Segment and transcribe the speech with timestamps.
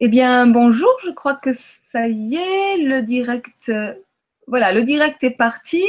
[0.00, 3.94] Eh bien, bonjour, je crois que ça y est, le direct, euh,
[4.48, 5.84] voilà, le direct est parti.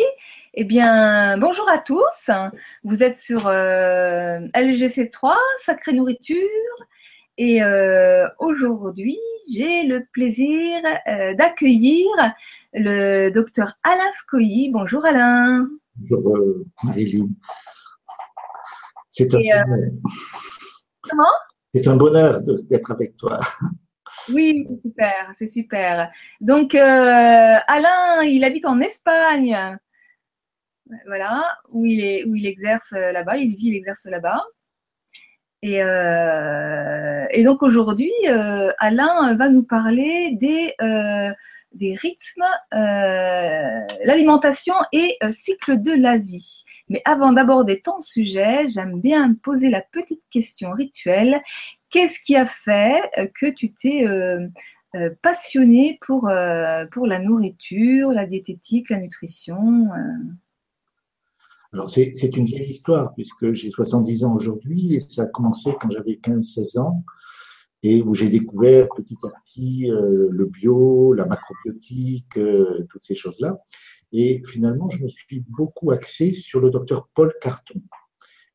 [0.54, 2.29] Eh bien, bonjour à tous.
[2.83, 6.38] Vous êtes sur euh, LGC3, Sacrée Nourriture.
[7.39, 9.18] Et euh, aujourd'hui,
[9.51, 10.81] j'ai le plaisir
[11.35, 12.06] d'accueillir
[12.74, 14.69] le docteur Alain Scoyi.
[14.72, 15.67] Bonjour Alain.
[15.96, 16.38] Bonjour
[16.84, 17.34] Marie-Line.
[19.09, 19.40] C'est un,
[21.73, 23.40] C'est un bonheur d'être avec toi.
[24.34, 26.12] Oui, c'est super, c'est super.
[26.42, 29.78] Donc, euh, Alain, il habite en Espagne.
[31.08, 34.44] Voilà, où il, est, où il exerce là-bas, il vit, il exerce là-bas.
[35.64, 40.76] Et, euh, donc aujourd'hui, euh, Alain va nous parler des,
[41.73, 46.66] des rythmes, l'alimentation et cycle de la vie.
[46.89, 51.41] Mais avant d'aborder ton sujet, j'aime bien poser la petite question rituelle
[51.95, 54.45] Qu'est-ce qui a fait euh, que tu t'es euh,
[54.95, 56.30] euh, passionné pour,
[56.92, 59.88] pour la nourriture, la diététique, la nutrition
[61.72, 65.89] Alors, c'est une vieille histoire, puisque j'ai 70 ans aujourd'hui et ça a commencé quand
[65.89, 67.03] j'avais 15-16 ans
[67.81, 72.33] et où j'ai découvert petit à petit le bio, la macrobiotique,
[72.89, 73.58] toutes ces choses-là.
[74.11, 77.81] Et finalement, je me suis beaucoup axé sur le docteur Paul Carton.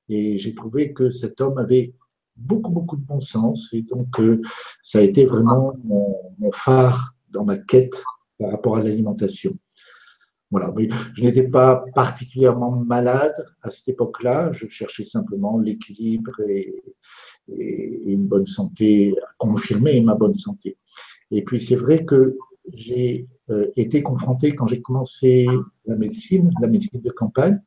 [0.09, 1.95] Et j'ai trouvé que cet homme avait
[2.37, 3.73] beaucoup, beaucoup de bon sens.
[3.73, 4.41] Et donc, euh,
[4.83, 8.03] ça a été vraiment mon, phare dans ma quête
[8.39, 9.57] par rapport à l'alimentation.
[10.51, 14.51] Voilà, mais je n'étais pas particulièrement malade à cette époque-là.
[14.53, 16.83] Je cherchais simplement l'équilibre et,
[17.49, 20.77] une bonne santé, confirmer ma bonne santé.
[21.33, 22.37] Et puis c'est vrai que
[22.75, 25.47] j'ai euh, été confronté quand j'ai commencé
[25.87, 27.61] la médecine, la médecine de campagne.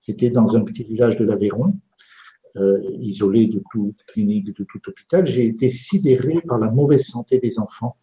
[0.00, 1.74] C'était dans un petit village de l'Aveyron.
[2.56, 7.38] Euh, isolé de toute clinique, de tout hôpital, j'ai été sidéré par la mauvaise santé
[7.38, 7.98] des enfants.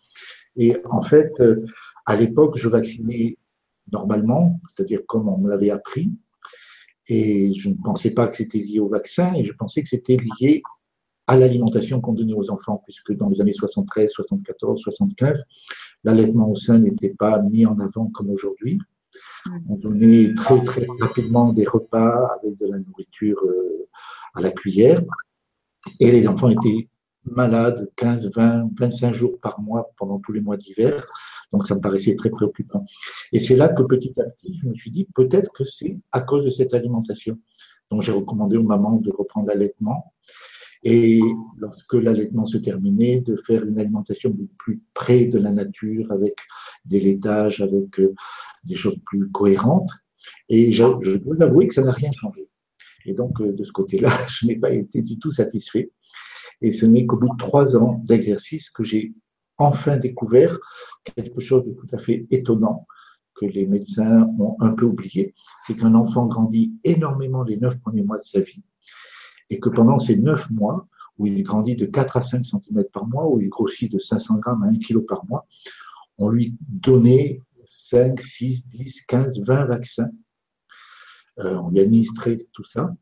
[0.55, 1.65] Et en fait, euh,
[2.05, 3.39] à l'époque, je vaccinais
[3.91, 6.11] normalement, c'est-à-dire comme on me l'avait appris,
[7.07, 10.17] et je ne pensais pas que c'était lié au vaccin, et je pensais que c'était
[10.39, 10.61] lié
[11.27, 15.43] à l'alimentation qu'on donnait aux enfants, puisque dans les années 73, 74, 75,
[16.03, 18.79] l'allaitement au sein n'était pas mis en avant comme aujourd'hui.
[19.69, 23.87] On donnait très très rapidement des repas avec de la nourriture euh,
[24.35, 25.01] à la cuillère.
[25.99, 26.87] Et les enfants étaient
[27.25, 31.05] malades 15, 20, 25 jours par mois pendant tous les mois d'hiver.
[31.51, 32.85] Donc ça me paraissait très préoccupant.
[33.31, 36.21] Et c'est là que petit à petit, je me suis dit, peut-être que c'est à
[36.21, 37.37] cause de cette alimentation.
[37.91, 40.12] Donc j'ai recommandé aux mamans de reprendre l'allaitement.
[40.83, 41.21] Et
[41.57, 46.35] lorsque l'allaitement se terminait, de faire une alimentation plus près de la nature, avec
[46.85, 48.13] des laitages, avec euh,
[48.65, 49.91] des choses plus cohérentes.
[50.49, 52.49] Et je, je dois avouer que ça n'a rien changé.
[53.05, 55.91] Et donc, euh, de ce côté-là, je n'ai pas été du tout satisfait.
[56.61, 59.13] Et ce n'est qu'au bout de trois ans d'exercice que j'ai
[59.57, 60.59] enfin découvert
[61.15, 62.87] quelque chose de tout à fait étonnant
[63.35, 65.33] que les médecins ont un peu oublié.
[65.65, 68.61] C'est qu'un enfant grandit énormément les neuf premiers mois de sa vie.
[69.53, 70.87] Et que pendant ces neuf mois,
[71.17, 74.37] où il grandit de 4 à 5 cm par mois, où il grossit de 500
[74.39, 75.45] grammes à 1 kg par mois,
[76.17, 80.09] on lui donnait 5, 6, 10, 15, 20 vaccins
[81.39, 82.95] euh, on lui a administré tout ça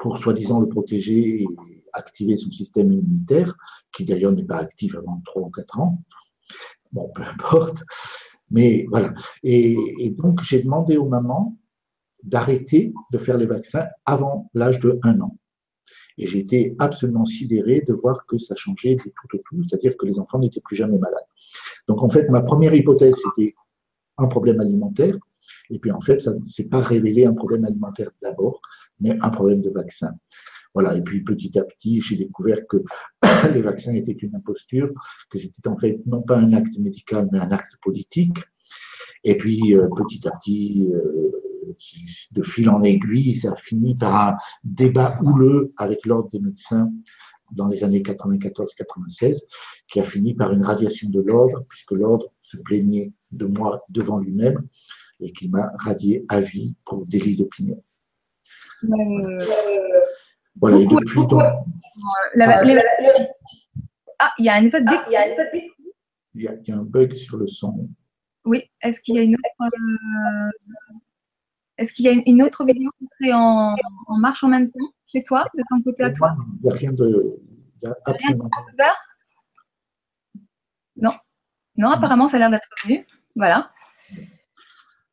[0.00, 1.46] pour soi-disant le protéger et
[1.92, 3.56] activer son système immunitaire,
[3.92, 6.02] qui d'ailleurs n'est pas actif avant 3 ou 4 ans.
[6.92, 7.84] Bon, peu importe.
[8.50, 9.14] Mais voilà.
[9.42, 11.56] Et, donc, j'ai demandé aux mamans
[12.22, 15.36] d'arrêter de faire les vaccins avant l'âge de 1 an.
[16.18, 19.96] Et j'ai été absolument sidéré de voir que ça changeait du tout au tout, c'est-à-dire
[19.96, 21.26] que les enfants n'étaient plus jamais malades.
[21.88, 23.54] Donc, en fait, ma première hypothèse, c'était
[24.18, 25.16] un problème alimentaire.
[25.70, 28.60] Et puis en fait, ça ne s'est pas révélé un problème alimentaire d'abord,
[29.00, 30.12] mais un problème de vaccin.
[30.74, 30.96] Voilà.
[30.96, 32.78] Et puis petit à petit, j'ai découvert que
[33.54, 34.92] les vaccins étaient une imposture,
[35.30, 38.38] que c'était en fait non pas un acte médical, mais un acte politique.
[39.24, 41.30] Et puis euh, petit à petit, euh,
[42.32, 46.90] de fil en aiguille, ça a fini par un débat houleux avec l'ordre des médecins
[47.52, 49.40] dans les années 94-96,
[49.88, 54.18] qui a fini par une radiation de l'ordre, puisque l'ordre se plaignait de moi devant
[54.18, 54.66] lui-même
[55.20, 57.82] et qui m'a radié à vie pour délit d'opinion.
[60.56, 61.42] voilà, et depuis donc.
[64.18, 64.88] Ah, il y a un effet ah,
[66.34, 67.88] il, y a, un bug sur le son.
[68.44, 69.42] Oui, est-ce qu'il y a une autre.
[71.78, 73.74] Euh, est-ce qu'il y a une autre vidéo qui est en,
[74.06, 76.34] en, marche en même temps chez toi, de ton côté à toi?
[76.62, 77.38] Il n'y a rien de.
[77.82, 78.92] Il y a absolument rien
[80.96, 81.14] Non.
[81.76, 83.06] Non, apparemment, ça a l'air d'être venu.
[83.34, 83.70] Voilà.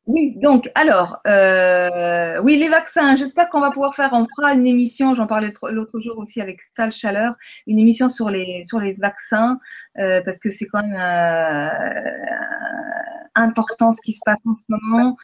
[0.06, 4.66] Oui, donc, alors, euh, oui, les vaccins, j'espère qu'on va pouvoir faire, on fera une
[4.66, 7.34] émission, j'en parlais l'autre jour aussi avec Tal Chaleur,
[7.68, 9.60] une émission sur les, sur les vaccins,
[9.98, 11.68] euh, parce que c'est quand même euh,
[13.36, 15.16] important ce qui se passe en ce moment.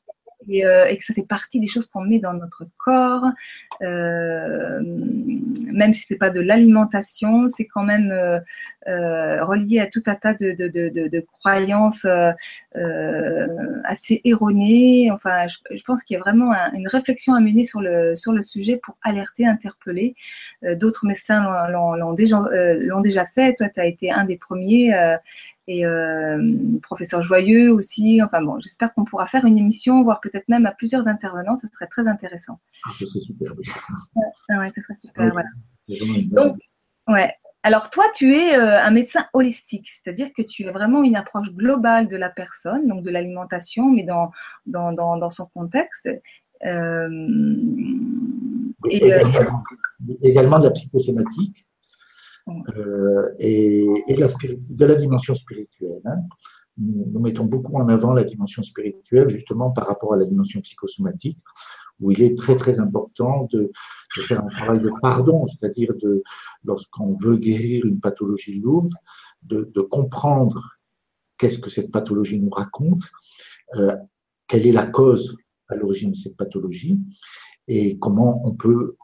[0.51, 3.25] Euh, et, que ça fait partie des choses qu'on met dans notre corps,
[3.83, 10.15] euh, même si c'est pas de l'alimentation, c'est quand même euh, relié à tout un
[10.15, 12.07] tas de, croyances
[13.85, 15.11] assez erronées.
[15.11, 18.97] Enfin, je, pense qu'il y a vraiment une réflexion à mener sur le sujet pour
[19.03, 20.15] alerter, interpeller.
[20.63, 22.43] D'autres médecins l'ont déjà
[23.03, 23.55] déjà fait.
[23.55, 24.93] Toi, tu as été un des premiers
[25.69, 26.41] et euh,
[26.83, 28.21] professeur Joyeux aussi.
[28.23, 31.57] Enfin bon, j'espère qu'on pourra faire une émission, voire peut-être même à plusieurs intervenants.
[31.57, 32.61] Ce serait très intéressant.
[32.85, 33.65] Ah, ce serait super, oui.
[34.51, 35.49] Ouais, ce serait super, voilà.
[36.31, 36.57] Donc,
[37.09, 37.35] ouais.
[37.67, 41.51] Alors toi, tu es euh, un médecin holistique, c'est-à-dire que tu as vraiment une approche
[41.51, 44.31] globale de la personne, donc de l'alimentation, mais dans,
[44.67, 46.09] dans, dans, dans, son contexte.
[46.65, 47.09] Euh,
[48.89, 49.21] et, euh,
[50.23, 51.66] également de la psychosomatique
[52.49, 56.01] euh, et, de, la dimension spirituelle.
[56.05, 56.23] Hein.
[56.79, 61.39] Nous, mettons beaucoup en avant la dimension spirituelle, justement par rapport à la dimension psychosomatique,
[62.01, 63.71] où il est très très important de,
[64.27, 66.23] faire un travail de pardon, c'est-à-dire de
[66.65, 68.93] lorsqu'on veut guérir une pathologie lourde,
[69.43, 70.77] de, de comprendre
[71.39, 73.03] qu'est-ce que cette pathologie nous raconte,
[73.77, 73.97] euh,
[74.47, 75.37] quelle est la cause
[75.69, 76.99] à l'origine de cette pathologie
[77.69, 78.97] et comment on peut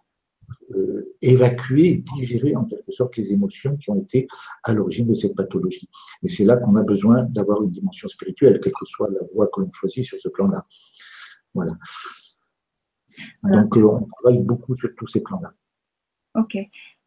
[0.74, 4.26] euh, évacuer, digérer en quelque sorte les émotions qui ont été
[4.64, 5.88] à l'origine de cette pathologie.
[6.22, 9.48] Et c'est là qu'on a besoin d'avoir une dimension spirituelle, quelle que soit la voie
[9.48, 10.66] que l'on choisit sur ce plan-là.
[11.54, 11.72] Voilà.
[13.44, 15.52] Donc, euh, on travaille beaucoup sur tous ces plans-là.
[16.34, 16.56] Ok.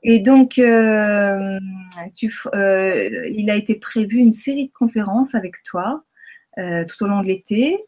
[0.04, 1.60] Et donc, euh,
[2.14, 6.04] tu, il a été prévu une série de conférences avec toi
[6.56, 7.86] tout au long de l'été.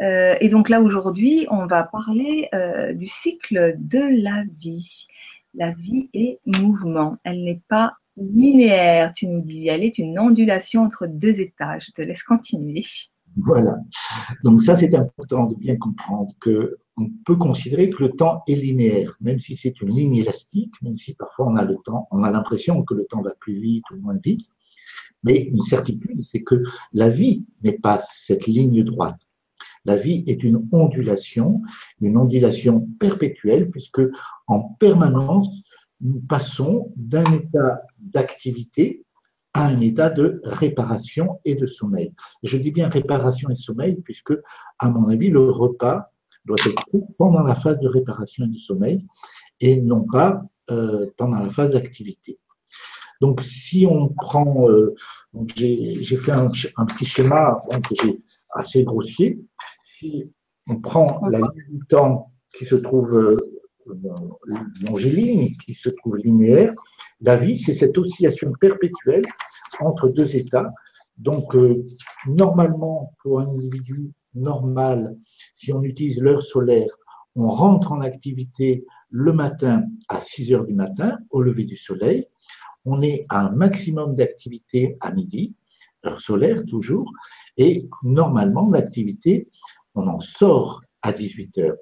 [0.00, 5.06] Euh, et donc là, aujourd'hui, on va parler euh, du cycle de la vie.
[5.54, 7.16] La vie est mouvement.
[7.24, 9.68] Elle n'est pas linéaire, tu nous dis.
[9.68, 11.86] Elle est une ondulation entre deux étages.
[11.88, 12.84] Je te laisse continuer.
[13.36, 13.78] Voilà.
[14.44, 18.54] Donc ça, c'est important de bien comprendre que on peut considérer que le temps est
[18.54, 22.22] linéaire, même si c'est une ligne élastique, même si parfois on a le temps, on
[22.24, 24.46] a l'impression que le temps va plus vite ou moins vite.
[25.22, 26.62] Mais une certitude, c'est que
[26.92, 29.18] la vie n'est pas cette ligne droite.
[29.84, 31.62] La vie est une ondulation,
[32.00, 34.02] une ondulation perpétuelle, puisque
[34.46, 35.48] en permanence,
[36.00, 39.04] nous passons d'un état d'activité
[39.52, 42.12] à un état de réparation et de sommeil.
[42.42, 44.34] Je dis bien réparation et sommeil, puisque,
[44.78, 46.12] à mon avis, le repas
[46.44, 46.84] doit être
[47.18, 49.06] pendant la phase de réparation et de sommeil,
[49.60, 52.38] et non pas euh, pendant la phase d'activité.
[53.20, 54.94] Donc, si on prend, euh,
[55.54, 59.40] j'ai fait un, petit schéma que j'ai assez grossier.
[59.84, 60.30] Si
[60.68, 63.36] on prend la ligne du temps qui se trouve euh,
[64.86, 66.72] longiligne, qui se trouve linéaire,
[67.20, 69.24] la vie, c'est cette oscillation perpétuelle
[69.80, 70.72] entre deux états.
[71.18, 71.84] Donc, euh,
[72.26, 75.16] normalement, pour un individu normal,
[75.54, 76.90] si on utilise l'heure solaire,
[77.36, 82.26] on rentre en activité le matin à 6 heures du matin, au lever du soleil.
[82.84, 85.54] On est à un maximum d'activité à midi,
[86.06, 87.10] heure solaire toujours,
[87.60, 89.50] et normalement, l'activité,
[89.94, 91.76] on en sort à 18 heures.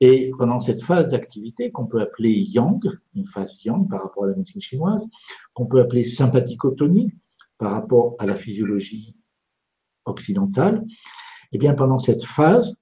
[0.00, 2.80] Et pendant cette phase d'activité qu'on peut appeler yang,
[3.14, 5.06] une phase yang par rapport à la médecine chinoise,
[5.52, 7.12] qu'on peut appeler sympathicotonie
[7.58, 9.14] par rapport à la physiologie
[10.06, 10.82] occidentale,
[11.52, 12.74] eh bien pendant cette phase,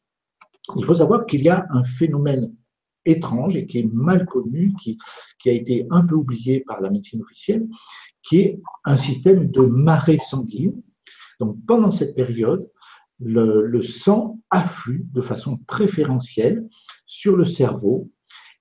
[0.76, 2.54] il faut savoir qu'il y a un phénomène
[3.04, 4.98] étrange et qui est mal connu, qui,
[5.40, 7.66] qui a été un peu oublié par la médecine officielle,
[8.22, 10.80] qui est un système de marée sanguine
[11.40, 12.70] donc pendant cette période,
[13.18, 16.68] le, sang afflue de façon préférentielle
[17.06, 18.10] sur le cerveau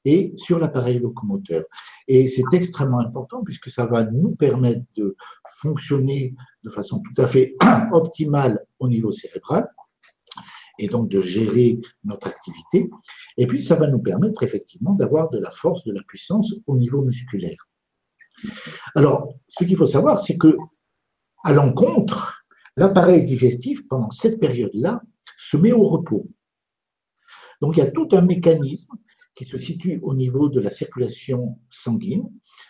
[0.06, 1.64] et sur l'appareil locomoteur.
[2.08, 5.16] Et c'est extrêmement important puisque ça va nous permettre de
[5.62, 7.56] fonctionner de façon tout à fait
[7.92, 9.70] optimale au niveau cérébral
[10.80, 12.90] et donc de gérer notre activité.
[13.38, 16.78] Et puis, ça va nous permettre effectivement d'avoir de la force, de la puissance au
[16.78, 17.68] niveau musculaire.
[18.96, 20.56] Alors, ce qu'il faut savoir, c'est que
[21.44, 22.39] à l'encontre
[22.80, 25.02] l'appareil digestif, pendant cette période-là,
[25.38, 26.28] se met au repos.
[27.62, 28.94] Donc il y a tout un mécanisme
[29.36, 32.30] qui se situe au niveau de la circulation sanguine,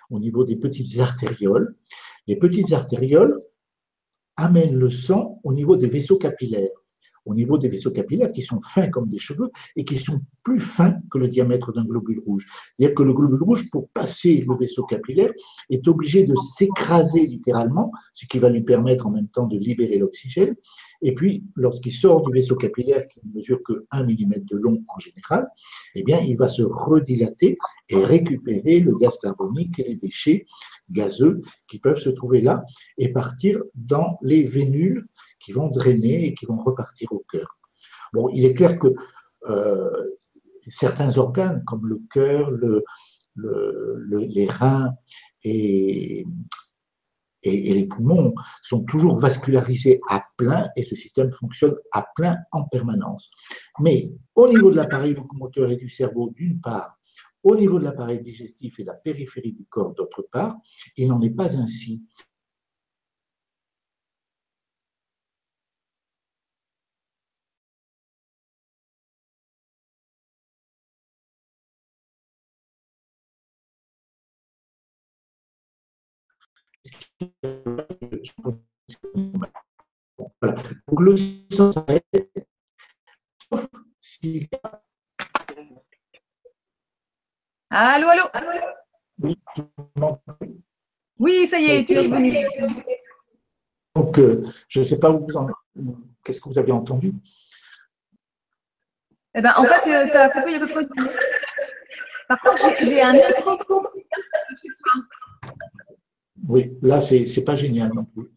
[0.10, 1.76] au niveau des petites artérioles.
[2.28, 3.40] Les petites artérioles
[4.36, 6.70] amènent le sang au niveau des vaisseaux capillaires
[7.26, 10.60] au niveau des vaisseaux capillaires qui sont fins comme des cheveux et qui sont plus
[10.60, 12.46] fins que le diamètre d'un globule rouge.
[12.78, 15.32] C'est-à-dire que le globule rouge, pour passer le vaisseau capillaire,
[15.70, 19.98] est obligé de s'écraser littéralement, ce qui va lui permettre en même temps de libérer
[19.98, 20.56] l'oxygène.
[21.02, 24.84] Et puis, lorsqu'il sort du vaisseau capillaire qui ne mesure que 1 mm de long
[24.88, 25.48] en général,
[25.96, 27.58] eh bien, il va se redilater
[27.90, 30.46] et récupérer le gaz carbonique et les déchets
[30.92, 32.64] gazeux qui peuvent se trouver là
[32.98, 35.08] et partir dans les vénules
[35.40, 37.58] qui vont drainer et qui vont repartir au cœur.
[38.14, 38.88] Bon, il est clair que
[39.50, 39.90] euh,
[40.68, 42.84] certains organes comme le cœur, le,
[43.36, 44.94] les reins
[45.44, 46.26] et,
[47.44, 52.64] et, les poumons sont toujours vascularisés à plein et ce système fonctionne à plein en
[52.64, 53.32] permanence.
[53.80, 57.00] Mais au niveau de l'appareil locomoteur et du cerveau, d'une part,
[57.44, 60.58] au niveau de l'appareil digestif et de la périphérie du corps, d'autre part,
[60.98, 62.04] il n'en est pas ainsi.
[80.42, 80.56] Voilà.
[80.88, 81.16] Donc le
[81.52, 82.06] sang s'arrête,
[83.50, 83.68] sauf
[84.00, 84.82] s'il y a.
[87.72, 88.24] Allô, allô,
[89.20, 89.38] Oui,
[91.20, 92.34] oui, ça y est, tu es revenu.
[93.96, 95.48] Donc, euh, je ne sais pas où vous en
[96.24, 97.14] Qu'est-ce que vous avez entendu?
[99.36, 100.88] Eh ben, en fait, euh, ça a coupé il y a peu près.
[102.28, 103.58] Par contre, j'ai un écho.
[106.50, 108.32] Oui, là, c'est n'est pas génial non plus.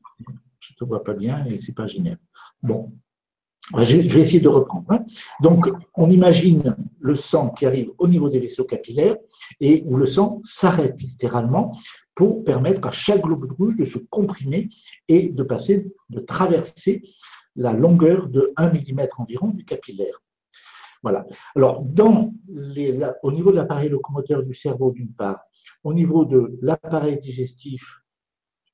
[0.61, 2.19] Je ne te vois pas bien et c'est pas génial.
[2.62, 2.92] Bon,
[3.75, 4.85] je vais essayer de reprendre.
[4.90, 5.07] Hein.
[5.40, 9.16] Donc, on imagine le sang qui arrive au niveau des vaisseaux capillaires
[9.61, 11.75] et où le sang s'arrête littéralement
[12.14, 14.69] pour permettre à chaque globe rouge de se comprimer
[15.09, 17.02] et de passer, de traverser
[17.57, 20.23] la longueur de 1 mm environ du capillaire.
[21.02, 21.26] Voilà.
[21.57, 25.40] Alors, dans les, au niveau de l'appareil locomoteur du cerveau, d'une part,
[25.83, 28.02] au niveau de l'appareil digestif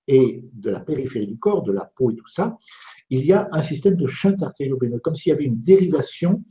[0.08, 2.58] et de la périphérie du corps, de la peau et tout ça,
[3.10, 6.42] il y a un système de shunt artério-veineux, comme s'il y avait une dérivation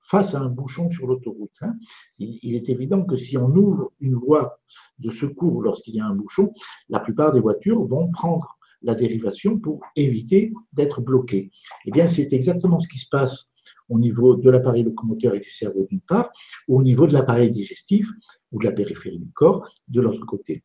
[0.00, 1.56] face à un bouchon sur l'autoroute.
[1.62, 1.74] Hein.
[2.18, 4.60] Il est évident que si on ouvre une voie
[4.98, 6.52] de secours lorsqu'il y a un bouchon,
[6.88, 11.50] la plupart des voitures vont prendre la dérivation pour éviter d'être bloquées.
[11.86, 13.48] Eh bien, c'est exactement ce qui se passe
[13.88, 16.30] au niveau de l'appareil locomoteur et du cerveau d'une part,
[16.68, 18.08] ou au niveau de l'appareil digestif
[18.52, 20.62] ou de la périphérie du corps de l'autre côté.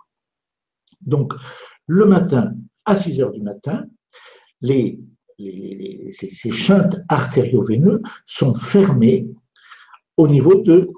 [1.01, 1.33] Donc,
[1.89, 2.53] le matin,
[2.85, 3.83] à 6 heures du matin,
[4.61, 4.99] les,
[5.39, 9.27] ces shunts artério-veineux sont fermés
[10.15, 10.91] au niveau de,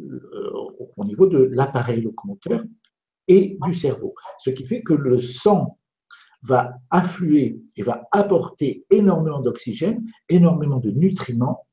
[0.00, 0.50] euh,
[0.96, 2.64] au niveau de l'appareil locomoteur
[3.26, 4.14] et du cerveau.
[4.38, 5.78] Ce qui fait que le sang
[6.40, 11.66] va affluer et va apporter énormément d'oxygène, énormément de nutriments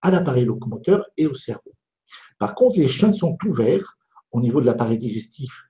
[0.00, 1.74] à l'appareil locomoteur et au cerveau.
[2.38, 3.98] Par contre, les shunts sont ouverts
[4.32, 5.67] au niveau de l'appareil digestif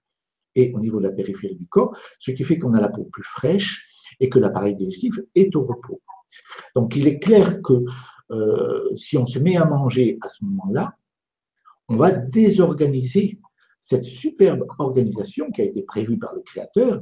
[0.59, 3.05] et au niveau de la périphérie du corps, ce qui fait qu'on a la peau
[3.05, 3.87] plus fraîche
[4.21, 6.03] et que l'appareil digestif est au repos.
[6.75, 7.85] Donc il est clair que
[8.31, 10.97] euh, si on se met à manger à ce moment-là,
[11.89, 13.39] on va désorganiser
[13.81, 17.01] cette superbe organisation qui a été prévue par le Créateur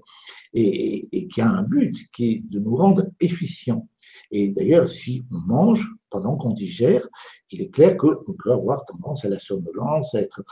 [0.53, 3.89] et, et, qui a un but qui est de nous rendre efficients.
[4.31, 7.07] Et d'ailleurs, si on mange pendant qu'on digère,
[7.51, 10.43] il est clair qu'on peut avoir tendance à la somnolence, à être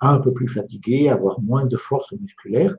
[0.00, 2.74] un peu plus fatigué, à avoir moins de force musculaire,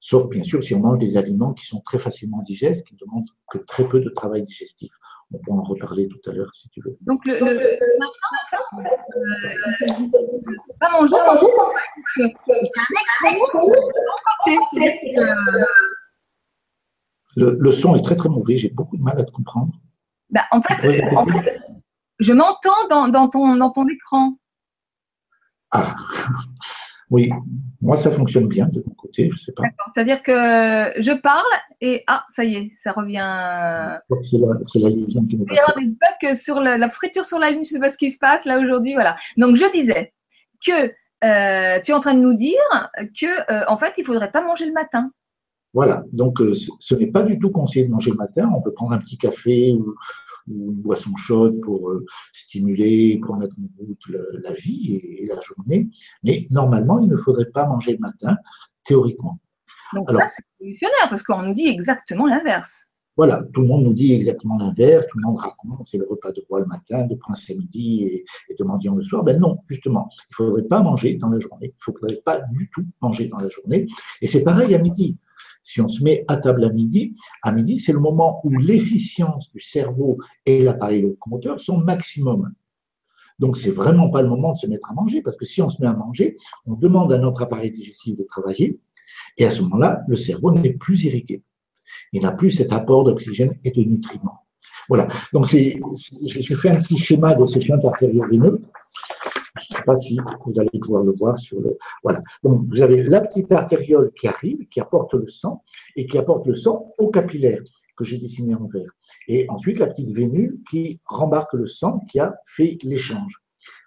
[0.00, 2.98] sauf bien sûr si on mange des aliments qui sont très facilement digestes, qui ne
[2.98, 4.90] demandent que très peu de travail digestif.
[5.32, 6.96] On pourra en reparler tout à l'heure si tu veux.
[7.02, 7.78] Donc le, le,
[10.80, 11.14] pas manger,
[17.36, 19.72] le, le son est très très mauvais, j'ai beaucoup de mal à te comprendre.
[20.30, 21.58] Bah, en, fait,
[22.18, 24.34] je m'entends dans, dans, ton, dans ton écran.
[25.72, 25.96] Ah,
[27.10, 27.30] oui,
[27.80, 29.64] moi ça fonctionne bien de mon côté, je sais pas.
[29.94, 30.32] C'est-à-dire que
[31.00, 31.44] je parle
[31.80, 33.98] et ah, ça y est, ça revient.
[34.22, 35.54] C'est la, la qui n'est pas.
[35.54, 37.90] Il y a des bugs sur la, friture sur la ligne, je ne sais pas
[37.90, 39.16] ce qui se passe là aujourd'hui, voilà.
[39.36, 40.12] Donc je disais
[40.64, 40.92] que
[41.24, 44.42] euh, tu es en train de nous dire que euh, en fait il faudrait pas
[44.42, 45.10] manger le matin.
[45.72, 48.50] Voilà, donc euh, ce n'est pas du tout conseillé de manger le matin.
[48.54, 49.94] On peut prendre un petit café ou,
[50.48, 53.98] une boisson chaude pour euh, stimuler, pour mettre en route
[54.42, 55.88] la vie et, la journée.
[56.24, 58.36] Mais normalement, il ne faudrait pas manger le matin,
[58.84, 59.38] théoriquement.
[59.94, 62.86] Donc ça, c'est révolutionnaire parce qu'on nous dit exactement l'inverse.
[63.16, 66.32] Voilà, tout le monde nous dit exactement l'inverse, tout le monde raconte, c'est le repas
[66.32, 69.24] de roi le matin, de prince à midi et, de mendiant le soir.
[69.24, 72.40] Ben non, justement, il ne faudrait pas manger dans la journée, il ne faudrait pas
[72.52, 73.86] du tout manger dans la journée.
[74.22, 75.18] Et c'est pareil à midi.
[75.72, 79.52] Si on se met à table à midi, à midi, c'est le moment où l'efficience
[79.52, 82.52] du cerveau et l'appareil locomoteur sont maximum.
[83.38, 85.70] Donc, c'est vraiment pas le moment de se mettre à manger, parce que si on
[85.70, 86.36] se met à manger,
[86.66, 88.80] on demande à notre appareil digestif de travailler,
[89.38, 91.44] et à ce moment-là, le cerveau n'est plus irrigué.
[92.12, 94.40] Il n'a plus cet apport d'oxygène et de nutriments.
[94.88, 95.06] Voilà.
[95.32, 95.78] Donc, j'ai
[96.56, 98.60] fait un petit schéma de ces chantes artério-veineux.
[99.84, 101.76] Pas si vous allez pouvoir le voir sur le.
[102.02, 102.22] Voilà.
[102.42, 105.62] Donc, vous avez la petite artériole qui arrive, qui apporte le sang
[105.96, 107.62] et qui apporte le sang au capillaire
[107.96, 108.90] que j'ai dessiné en vert.
[109.28, 113.34] Et ensuite, la petite vénule qui rembarque le sang qui a fait l'échange.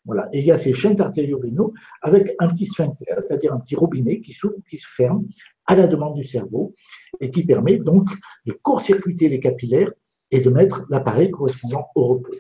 [0.06, 0.30] Voilà.
[0.34, 1.72] Et il y a ces chaînes artério-veineux
[2.02, 5.26] avec un petit sphincter, c'est-à-dire un petit robinet qui s'ouvre, qui se ferme
[5.66, 6.74] à la demande du cerveau
[7.22, 8.10] et qui permet donc
[8.46, 9.92] de court-circuiter les capillaires
[10.30, 12.34] et de mettre l'appareil correspondant au repos.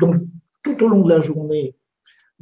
[0.00, 0.16] Donc,
[0.62, 1.74] tout au long de la journée,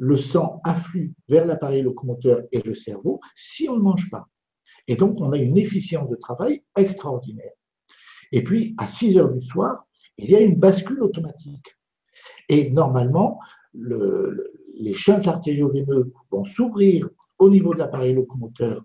[0.00, 4.26] le sang afflue vers l'appareil locomoteur et le cerveau si on ne mange pas.
[4.88, 7.52] Et donc, on a une efficience de travail extraordinaire.
[8.33, 11.76] Et puis, à 6 heures du soir, il y a une bascule automatique.
[12.49, 13.38] Et normalement,
[13.75, 18.83] les chants artério-veineux vont s'ouvrir au niveau de l'appareil locomoteur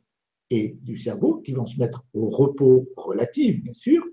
[0.50, 4.04] et du cerveau, qui vont se mettre au repos relatif, bien sûr.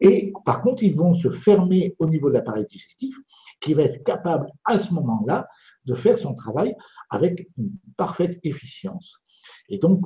[0.00, 3.14] Et par contre, ils vont se fermer au niveau de l'appareil digestif,
[3.60, 5.46] qui va être capable à ce moment-là
[5.84, 6.74] de faire son travail
[7.08, 9.22] avec une parfaite efficience.
[9.68, 10.04] Et donc,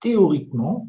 [0.00, 0.86] théoriquement,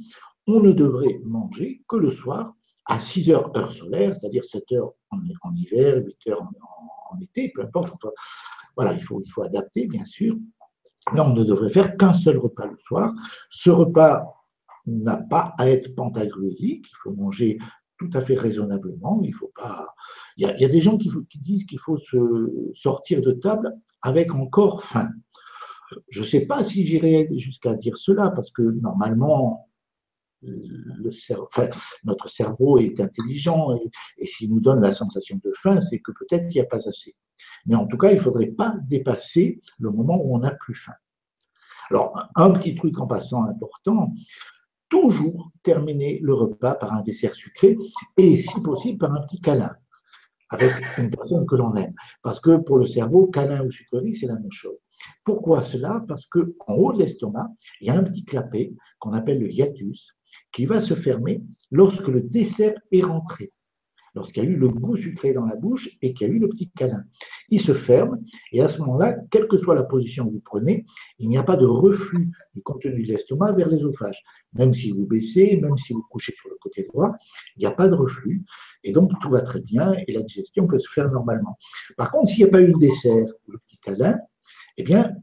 [0.48, 2.54] on ne devrait manger que le soir
[2.86, 7.64] à 6 heures heure solaire, c'est-à-dire 7 heures en, hiver, 8 heures en, été, peu
[7.64, 7.94] importe.
[8.76, 10.36] voilà, il faut, il faut adapter, bien sûr.
[11.14, 13.14] Mais on ne devrait faire qu'un seul repas le soir.
[13.50, 14.38] Ce repas
[14.86, 17.58] n'a pas à être pantagruélique, il faut manger
[17.98, 19.22] tout à fait raisonnablement.
[19.24, 19.94] Il faut pas.
[20.38, 24.84] Il y a, des gens qui, disent qu'il faut se sortir de table avec encore
[24.84, 25.10] faim.
[26.10, 29.70] Je ne sais pas si j'irai jusqu'à dire cela, parce que normalement,
[32.04, 33.75] notre cerveau est intelligent
[34.18, 36.88] et s'il nous donne la sensation de faim, c'est que peut-être il n'y a pas
[36.88, 37.16] assez.
[37.66, 40.75] Mais en tout cas, il ne faudrait pas dépasser le moment où on n'a plus
[40.75, 40.94] faim.
[41.89, 44.13] Alors, un petit truc en passant important,
[44.89, 47.77] toujours terminer le repas par un dessert sucré
[48.17, 49.75] et, si possible, par un petit câlin
[50.50, 51.94] avec une personne que l'on aime.
[52.24, 54.77] Parce que pour le cerveau, câlin ou sucrerie, c'est la même chose.
[55.24, 56.03] Pourquoi cela?
[56.08, 57.50] Parce qu'en haut de l'estomac,
[57.82, 60.15] il y a un petit clapet qu'on appelle le hiatus
[60.51, 63.51] qui va se fermer lorsque le dessert est rentré
[64.18, 66.39] lorsqu'il y a eu le goût sucré dans la bouche et qu'il y a eu
[66.39, 67.04] le petit câlin.
[67.50, 68.20] Il se ferme
[68.52, 70.86] et à ce moment-là, quelle que soit la position que vous prenez,
[71.20, 74.24] il n'y a pas de reflux du contenu de l'estomac vers l'ésophage.
[74.54, 77.15] Même si vous baissez, même si vous couchez sur le côté droit,
[77.56, 78.44] il n'y a pas de reflux
[78.84, 81.58] et donc tout va très bien et la digestion peut se faire normalement.
[81.96, 84.20] Par contre, s'il n'y a pas eu le dessert, le petit câlin,
[84.78, 85.13] eh bien,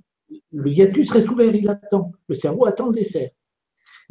[0.53, 2.13] le hiatus reste ouvert, il attend.
[2.29, 3.31] Le cerveau attend le dessert.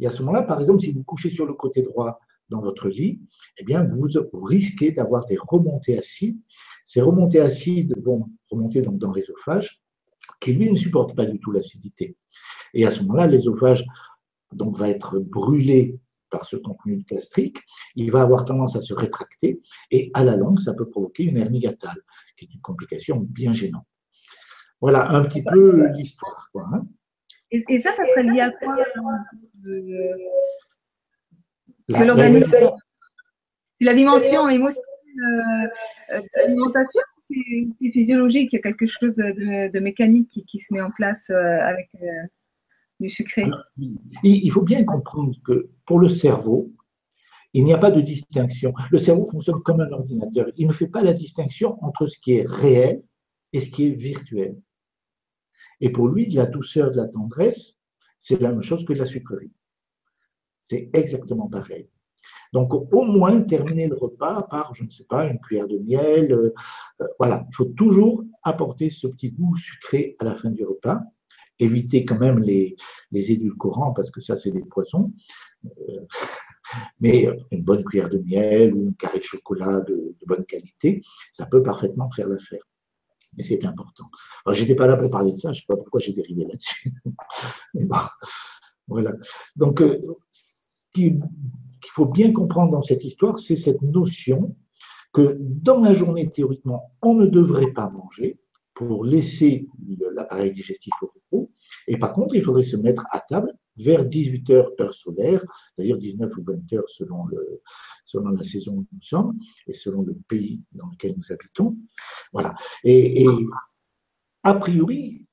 [0.00, 2.88] Et à ce moment-là, par exemple, si vous couchez sur le côté droit, dans votre
[2.88, 3.20] vie,
[3.58, 4.06] eh bien, vous,
[4.42, 6.38] risquez d'avoir des remontées acides.
[6.84, 9.82] Ces remontées acides vont remonter dans l'ésophage,
[10.40, 12.16] qui lui ne supporte pas du tout l'acidité.
[12.74, 13.84] Et à ce moment-là, l'ésophage
[14.52, 15.98] donc va être brûlé
[16.30, 17.58] par ce contenu gastrique,
[17.94, 19.60] il va avoir tendance à se rétracter
[19.92, 22.00] et à la longue, ça peut provoquer une hernie gatale,
[22.36, 23.86] qui est une complication bien gênante.
[24.80, 26.50] Voilà un petit peu l'histoire.
[26.56, 26.86] Hein.
[27.52, 28.76] et, ça, ça serait lié à quoi
[29.66, 30.16] euh,
[31.88, 32.70] l'organisme.
[33.80, 34.94] La dimension émotionnelle
[36.12, 40.80] euh, de l'alimentation, c'est physiologique, il y a quelque chose de, mécanique qui, se met
[40.80, 42.06] en place euh, avec euh,
[43.00, 43.44] du sucré?
[44.22, 46.72] Il faut bien comprendre que pour le cerveau,
[47.52, 48.74] il n'y a pas de distinction.
[48.90, 50.46] Le cerveau fonctionne comme un ordinateur.
[50.56, 53.02] Il ne fait pas la distinction entre ce qui est réel
[53.52, 54.56] et ce qui est virtuel.
[55.80, 57.74] Et pour lui, de la douceur, de la tendresse,
[58.18, 59.52] c'est la même chose que de la sucrerie.
[60.64, 61.88] C'est exactement pareil.
[62.54, 66.32] Donc, au moins terminer le repas par, je ne sais pas, une cuillère de miel.
[66.32, 66.54] Euh,
[67.00, 71.00] euh, voilà, il faut toujours apporter ce petit goût sucré à la fin du repas.
[71.58, 72.76] Éviter quand même les,
[73.10, 75.12] les édulcorants parce que ça, c'est des poisons.
[75.64, 76.06] Euh,
[77.00, 81.46] mais une bonne cuillère de miel ou une carré de chocolat de, bonne qualité, ça
[81.46, 82.62] peut parfaitement faire l'affaire.
[83.36, 84.04] Mais c'est important.
[84.46, 86.44] Alors, j'étais pas là pour parler de ça, je ne sais pas pourquoi j'ai dérivé
[86.44, 86.94] là-dessus.
[87.74, 87.96] mais bon,
[88.86, 89.10] voilà.
[89.56, 89.82] Donc,
[90.94, 91.20] qu'il
[91.90, 94.56] faut bien comprendre dans cette histoire, c'est cette notion
[95.12, 98.38] que dans la journée, théoriquement, on ne devrait pas manger
[98.72, 99.68] pour laisser
[100.14, 101.52] l'appareil digestif au repos.
[101.86, 105.98] Et par contre, il faudrait se mettre à table vers 18 heures heure solaire, c'est-à-dire
[105.98, 107.62] 19 ou 20 heures selon, le,
[108.04, 111.76] selon la saison où nous sommes et selon le pays dans lequel nous habitons.
[112.32, 112.54] Voilà.
[112.82, 113.26] Et
[114.42, 115.26] a priori,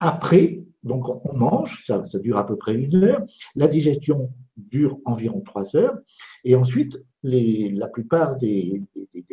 [0.00, 3.22] après, donc on mange, ça, ça, dure à peu près une heure.
[3.54, 5.96] La digestion dure environ trois heures.
[6.44, 8.82] Et ensuite, la plupart des,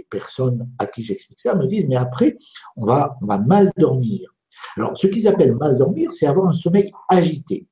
[0.10, 2.38] personnes à qui j'explique ça me disent, mais après,
[2.78, 4.34] on va, on va mal dormir.
[4.78, 7.68] Alors, ce qu'ils appellent mal dormir, c'est avoir un sommeil agité.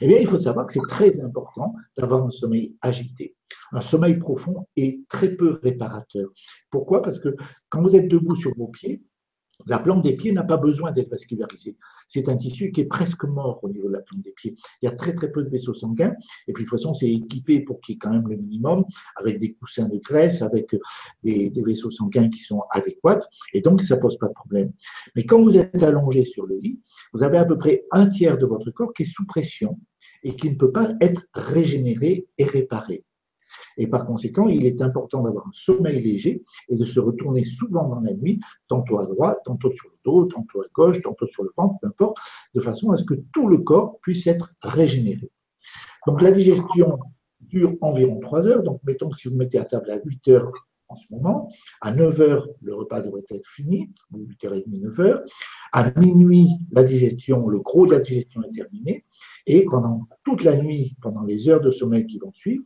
[0.00, 3.36] Eh bien, il faut savoir que c'est très important d'avoir un sommeil agité.
[3.72, 6.30] un sommeil profond est très peu réparateur.
[6.70, 7.02] Pourquoi?
[7.02, 7.36] Parce que
[7.68, 9.02] quand vous êtes debout sur vos pieds,
[9.66, 11.76] la plante des pieds n'a pas besoin d'être vascularisée.
[12.08, 14.56] C'est un tissu qui est presque mort au niveau de la plante des pieds.
[14.82, 16.14] Il y a très très peu de vaisseaux sanguins.
[16.46, 18.84] Et puis de toute façon, c'est équipé pour qu'il y ait quand même le minimum,
[19.16, 20.76] avec des coussins de graisse, avec
[21.22, 23.20] des, vaisseaux sanguins qui sont adéquats.
[23.52, 24.72] Et donc, ça pose pas de problème.
[25.16, 26.80] Mais quand vous êtes allongé sur le lit,
[27.12, 29.78] vous avez à peu près un tiers de votre corps qui est sous pression
[30.22, 33.04] et qui ne peut pas être régénéré et réparé.
[33.76, 37.88] Et par conséquent, il est important d'avoir un sommeil léger et de se retourner souvent
[37.88, 41.42] dans la nuit, tantôt à droite, tantôt sur le dos, tantôt à gauche, tantôt sur
[41.42, 42.18] le ventre, peu importe,
[42.54, 45.30] de façon à ce que tout le corps puisse être régénéré.
[46.06, 46.98] Donc la digestion
[47.40, 48.62] dure environ 3 heures.
[48.62, 50.52] Donc mettons que si vous mettez à table à 8 heures
[50.88, 55.22] en ce moment, à 9 heures, le repas devrait être fini, 8h30, 9 heures.
[55.72, 59.04] À minuit, la digestion, le gros de la digestion est terminé.
[59.46, 62.64] Et pendant toute la nuit, pendant les heures de sommeil qui vont suivre,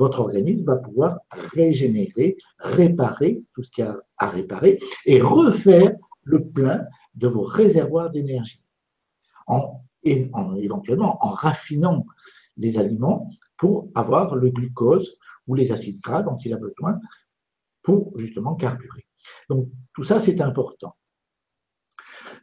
[0.00, 5.94] votre organisme va pouvoir régénérer, réparer tout ce qu'il y a à réparer et refaire
[6.22, 8.62] le plein de vos réservoirs d'énergie.
[10.04, 12.06] Et en, éventuellement en raffinant
[12.56, 16.98] les aliments pour avoir le glucose ou les acides gras dont il a besoin
[17.82, 19.04] pour justement carburer.
[19.50, 20.96] Donc tout ça, c'est important.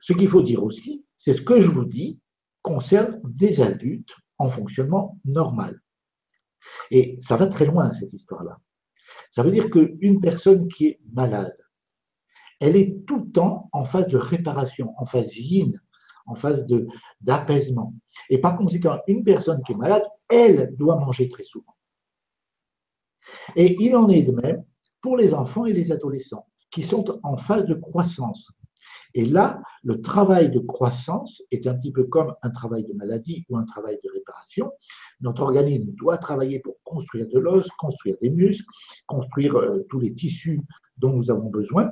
[0.02, 2.20] Ce qu'il faut dire aussi, c'est ce que je vous dis
[2.62, 5.82] concerne des adultes en fonctionnement normal.
[6.92, 8.60] Et ça va très loin, cette histoire-là.
[9.32, 11.58] Ça veut dire qu'une personne qui est malade,
[12.60, 15.80] elle est tout le temps en phase de réparation, en phase yin,
[16.26, 16.66] en phase
[17.22, 17.94] d'apaisement.
[18.30, 21.76] Et par conséquent, une personne qui est malade, elle doit manger très souvent.
[23.56, 24.64] Et il en est de même
[25.02, 28.52] pour les enfants et les adolescents qui sont en phase de croissance.
[29.18, 33.48] Et là, le travail de croissance est un petit peu comme un travail de maladie
[33.50, 34.72] ou un travail de réparation.
[35.22, 38.68] Notre organisme doit travailler pour construire de l'os, construire des muscles,
[39.08, 40.62] construire euh, tous les tissus
[40.98, 41.90] dont nous avons besoin.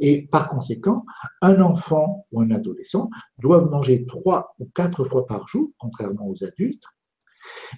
[0.00, 1.06] Et par conséquent,
[1.40, 3.08] un enfant ou un adolescent
[3.38, 6.84] doivent manger trois ou quatre fois par jour, contrairement aux adultes.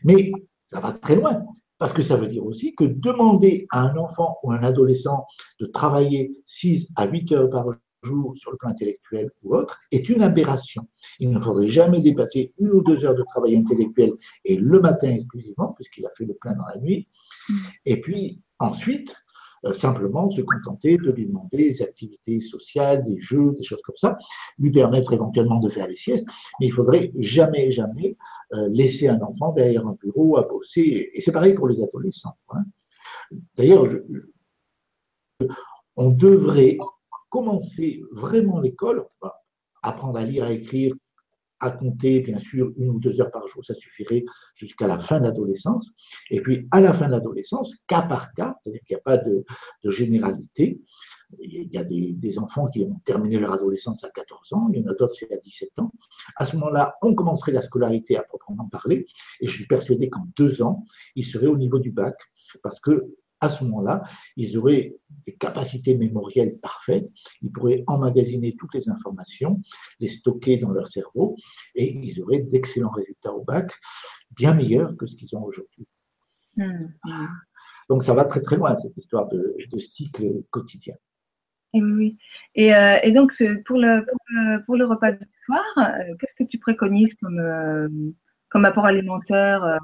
[0.02, 0.32] Mais
[0.72, 1.44] ça va très loin.
[1.78, 5.24] Parce que ça veut dire aussi que demander à un enfant ou un adolescent
[5.61, 7.66] de travailler 6 à 8 heures par
[8.02, 10.87] jour sur le plan intellectuel ou autre est une aberration.
[11.20, 14.12] Il ne faudrait jamais dépasser une ou deux heures de travail intellectuel
[14.44, 17.08] et le matin exclusivement, puisqu'il a fait le plein dans la nuit.
[17.84, 19.14] Et puis ensuite,
[19.64, 23.96] euh, simplement se contenter de lui demander des activités sociales, des jeux, des choses comme
[23.96, 24.16] ça,
[24.58, 26.26] lui permettre éventuellement de faire les siestes,
[26.61, 28.16] mais il faudrait jamais, jamais
[28.54, 31.11] euh, laisser un enfant derrière un bureau à bosser.
[31.12, 32.37] Et c'est pareil pour les adolescents.
[32.50, 32.64] Hein.
[33.56, 33.87] D'ailleurs,
[35.96, 36.78] on devrait
[37.29, 39.07] commencer vraiment l'école,
[39.83, 40.95] apprendre à lire, à écrire,
[41.61, 45.19] à compter, bien sûr, une ou deux heures par jour, ça suffirait jusqu'à la fin
[45.19, 45.91] de l'adolescence.
[46.31, 49.17] Et puis, à la fin de l'adolescence, cas par cas, c'est-à-dire qu'il n'y a pas
[49.19, 49.45] de,
[49.85, 50.81] généralité.
[51.41, 54.81] Il y a des, des, enfants qui ont terminé leur adolescence à 14 ans, il
[54.81, 55.93] y en a d'autres, c'est à 17 ans.
[56.37, 59.07] À ce moment-là, on commencerait la scolarité à proprement parler,
[59.41, 60.85] et je suis persuadé qu'en deux ans,
[61.17, 62.17] ils seraient au niveau du bac,
[62.62, 64.03] parce que à ce moment-là,
[64.37, 64.96] ils auraient
[65.27, 67.09] des capacités mémorielles parfaites,
[67.42, 69.61] ils pourraient emmagasiner toutes les informations,
[70.01, 71.37] les stocker dans leur cerveau,
[71.74, 73.72] et ils auraient d'excellents résultats au bac,
[74.37, 75.87] bien meilleurs que ce qu'ils ont aujourd'hui.
[76.57, 77.27] Mmh, mmh.
[77.88, 80.94] Donc ça va très très loin, cette histoire de, cycle quotidien.
[81.74, 82.16] Et oui,
[82.55, 83.33] Et, euh, et donc
[83.66, 84.05] pour le,
[84.64, 87.88] pour le, repas du soir, euh, qu'est-ce que tu préconises comme, euh,
[88.48, 89.79] comme apport alimentaire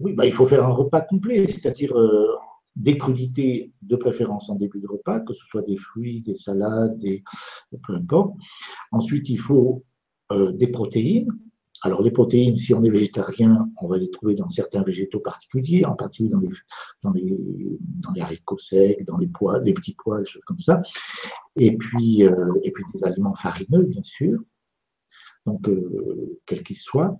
[0.00, 1.94] Oui, bah, il faut faire un repas complet, c'est-à-dire
[2.78, 6.96] des crudités de préférence en début de repas, que ce soit des fruits, des salades,
[6.98, 7.24] des,
[7.86, 8.34] peu importe.
[8.92, 9.84] Ensuite, il faut
[10.32, 11.28] euh, des protéines.
[11.82, 15.84] Alors les protéines, si on est végétarien, on va les trouver dans certains végétaux particuliers,
[15.84, 16.48] en particulier dans les,
[17.02, 20.58] dans les, dans les haricots secs, dans les pois, les petits pois, des choses comme
[20.58, 20.82] ça.
[21.56, 24.40] Et puis, euh, et puis des aliments farineux, bien sûr,
[25.46, 27.18] donc euh, quels qu'ils soient.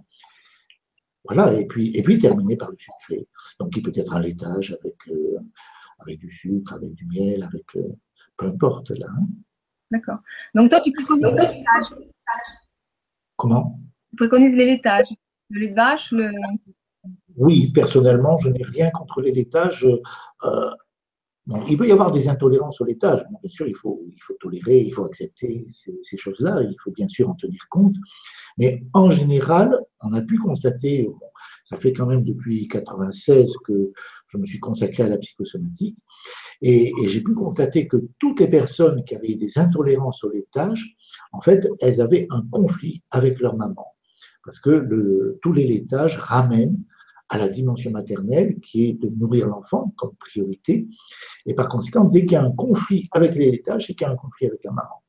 [1.25, 3.27] Voilà, et puis, et puis terminer par le sucré.
[3.61, 5.39] Donc, il peut être un laitage avec, euh,
[5.99, 7.97] avec du sucre, avec du miel, avec euh,
[8.37, 9.07] peu importe là.
[9.11, 9.27] Hein.
[9.91, 10.19] D'accord.
[10.55, 12.09] Donc, toi, tu préconises les laitages.
[13.37, 13.81] Comment?
[14.11, 15.09] Tu préconises les laitages.
[15.51, 16.31] Le lait de vache, le.
[17.37, 19.87] Oui, personnellement, je n'ai rien contre les laitages.
[20.45, 20.71] Euh,
[21.69, 23.25] il peut y avoir des intolérances au laitage.
[23.43, 24.05] bien sûr, il faut,
[24.41, 25.67] tolérer, il faut accepter
[26.03, 27.95] ces, choses-là, il faut bien sûr en tenir compte.
[28.59, 31.09] Mais en général, on a pu constater,
[31.65, 33.93] ça fait quand même depuis 96 que
[34.29, 35.97] je me suis consacré à la psychosomatique,
[36.61, 40.97] et, j'ai pu constater que toutes les personnes qui avaient des intolérances au laitage,
[41.33, 43.87] en fait, elles avaient un conflit avec leur maman.
[44.45, 46.83] Parce que tous les laitages ramènent
[47.29, 50.89] à la dimension maternelle qui est de nourrir l'enfant comme priorité.
[51.47, 54.11] Et par conséquent, dès qu'il y a un conflit avec les laitages, c'est qu'il y
[54.11, 55.03] a un conflit avec la maman.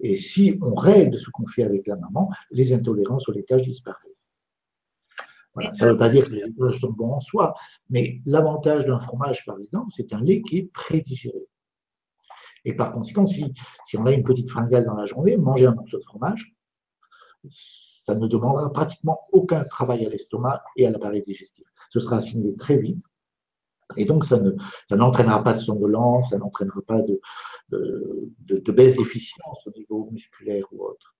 [0.00, 4.12] Et si on règle ce conflit avec la maman, les intolérances au laitage disparaissent.
[5.74, 7.54] Ça ne veut pas dire que les laitages sont bons en soi,
[7.90, 11.48] mais l'avantage d'un fromage, par exemple, c'est un lait qui est prédigéré.
[12.64, 13.52] Et par conséquent, si,
[13.86, 16.54] si on a une petite fringale dans la journée, manger un morceau de fromage,
[18.08, 21.66] ça ne demandera pratiquement aucun travail à l'estomac et à l'appareil digestif.
[21.90, 23.04] Ce sera assimilé très vite.
[23.98, 24.52] Et donc, ça, ne,
[24.88, 27.20] ça n'entraînera pas de somnolence, ça n'entraînera pas de,
[27.68, 31.14] de, de, baisse d'efficience au niveau musculaire ou autre.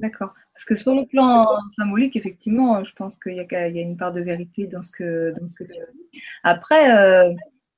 [0.00, 0.34] D'accord.
[0.52, 4.20] Parce que sur le plan symbolique, effectivement, je pense qu'il y, a, une part de
[4.20, 6.22] vérité dans ce que, dans ce tu as dit.
[6.42, 7.32] Après, euh,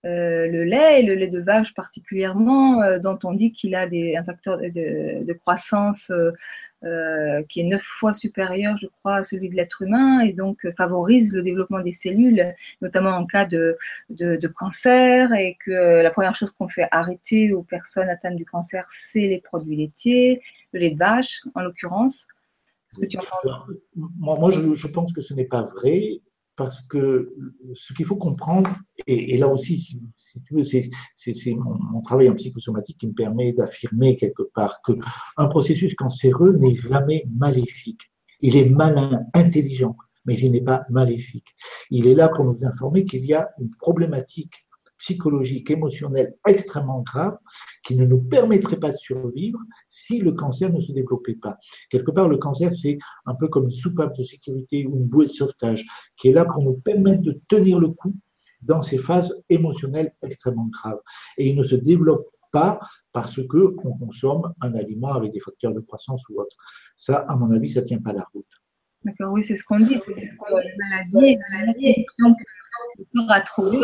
[0.07, 3.89] euh, le lait et le lait de vache particulièrement, euh, dont on dit qu'il a
[3.89, 6.13] des, un facteur de, croissance
[6.87, 10.67] euh, qui est neuf fois supérieur, je crois, à celui de l'être humain et donc
[10.77, 13.77] favorise le développement des cellules, notamment en cas de,
[14.11, 18.87] de, cancer et que la première chose qu'on fait arrêter aux personnes atteintes du cancer,
[18.91, 20.41] c'est les produits laitiers,
[20.73, 22.27] le lait de vache en l'occurrence.
[23.95, 26.21] moi, moi je, je, pense que ce n'est pas vrai
[26.57, 27.35] parce que
[27.75, 28.75] ce qu'il faut comprendre,
[29.07, 29.79] et, là aussi,
[30.17, 30.91] si, tu veux, c'est
[31.55, 34.93] mon, travail en psychosomatique qui me permet d'affirmer quelque part que
[35.37, 38.01] un processus cancéreux n'est jamais maléfique.
[38.41, 41.55] Il est malin, intelligent, mais il n'est pas maléfique.
[41.91, 44.66] Il est là pour nous informer qu'il y a une problématique
[44.99, 47.37] psychologique, émotionnelle extrêmement grave
[47.85, 49.59] qui ne nous permettrait pas de survivre
[49.91, 51.59] si le cancer ne se développait pas.
[51.91, 55.27] Quelque part, le cancer, c'est un peu comme une soupape de sécurité ou une bouée
[55.27, 55.85] de sauvetage
[56.17, 58.15] qui est là pour nous permettre de tenir le coup
[58.63, 61.01] dans ces phases émotionnelles extrêmement graves.
[61.39, 62.81] Et il ne se développe pas
[63.13, 66.57] parce que on consomme un aliment avec des facteurs de croissance ou autre.
[66.97, 68.47] Ça, à mon avis, ça tient pas la route.
[69.05, 69.99] D'accord, oui, c'est ce qu'on dit.
[70.05, 70.37] C'est une
[70.79, 72.37] maladie, une maladie, donc
[72.99, 73.79] le corps a trouvé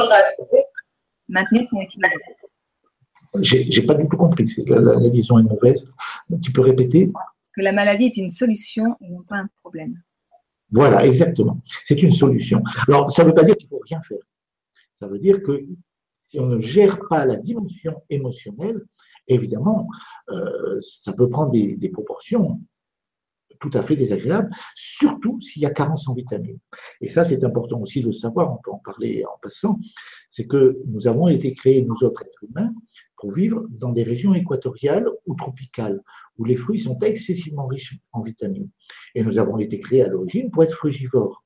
[1.33, 2.09] maintenir son équilibre.
[3.41, 4.47] J'ai pas du tout compris.
[4.67, 5.87] La, la, la, vision est mauvaise.
[6.43, 7.11] Tu peux répéter?
[7.55, 10.01] Que la maladie est une solution et non pas un problème.
[10.71, 11.61] Voilà, exactement.
[11.85, 12.63] C'est une solution.
[12.89, 14.19] Alors, ça ne veut pas dire qu'il faut rien faire.
[15.01, 15.65] Ça veut dire que
[16.31, 18.83] si on ne gère pas la dimension émotionnelle,
[19.29, 19.89] évidemment,
[20.31, 22.61] euh, ça peut prendre des, des proportions
[23.63, 26.59] tout à fait désagréable, surtout s'il y a carence en vitamines.
[27.01, 29.79] Et ça, c'est important aussi de le savoir, on peut en parler en passant,
[30.29, 32.75] c'est que nous avons été créés, nous autres êtres humains,
[33.17, 36.03] pour vivre dans des régions équatoriales ou tropicales,
[36.39, 38.69] où les fruits sont excessivement riches en vitamines.
[39.15, 41.45] Et nous avons été créés à l'origine pour être frugivores.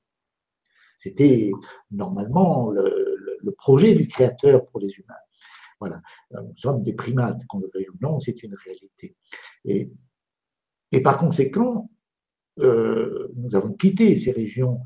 [0.99, 1.51] C'était
[1.91, 3.05] normalement le,
[3.57, 5.15] projet du Créateur pour les humains.
[5.79, 6.01] Voilà,
[6.31, 9.15] nous sommes des primates, qu'on le veuille ou non, c'est une réalité.
[9.63, 9.89] Et,
[10.91, 11.89] et par conséquent,
[12.59, 14.81] euh, nous avons quitté ces régions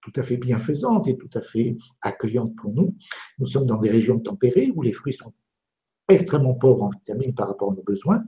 [0.00, 2.96] tout à fait bienfaisantes et tout à fait accueillantes pour nous.
[3.38, 5.32] Nous sommes dans des régions tempérées où les fruits sont
[6.08, 8.24] extrêmement pauvres en vitamines par rapport à nos besoins.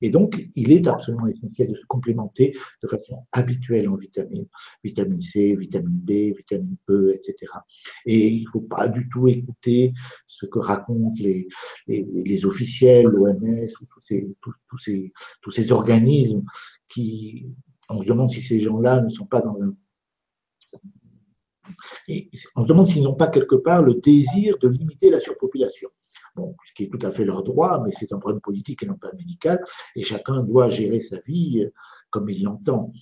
[0.00, 4.48] Et donc, il est absolument essentiel de se complémenter de façon habituelle en vitamines,
[4.82, 7.52] vitamine C, vitamine B, vitamine E, etc.
[8.04, 9.92] Et il ne faut pas du tout écouter
[10.26, 13.68] ce que racontent les, officiels, l'OMS,
[14.68, 16.44] tous ces organismes
[16.88, 17.46] qui
[17.90, 19.74] on se demande si ces gens-là ne sont pas dans un.
[22.56, 25.90] on se demande s'ils n'ont pas quelque part le désir de limiter la surpopulation.
[26.36, 28.86] Bon, ce qui est tout à fait leur droit, mais c'est un problème politique et
[28.86, 29.62] non pas médical,
[29.96, 31.66] et chacun doit gérer sa vie
[32.10, 32.92] comme il l'entend.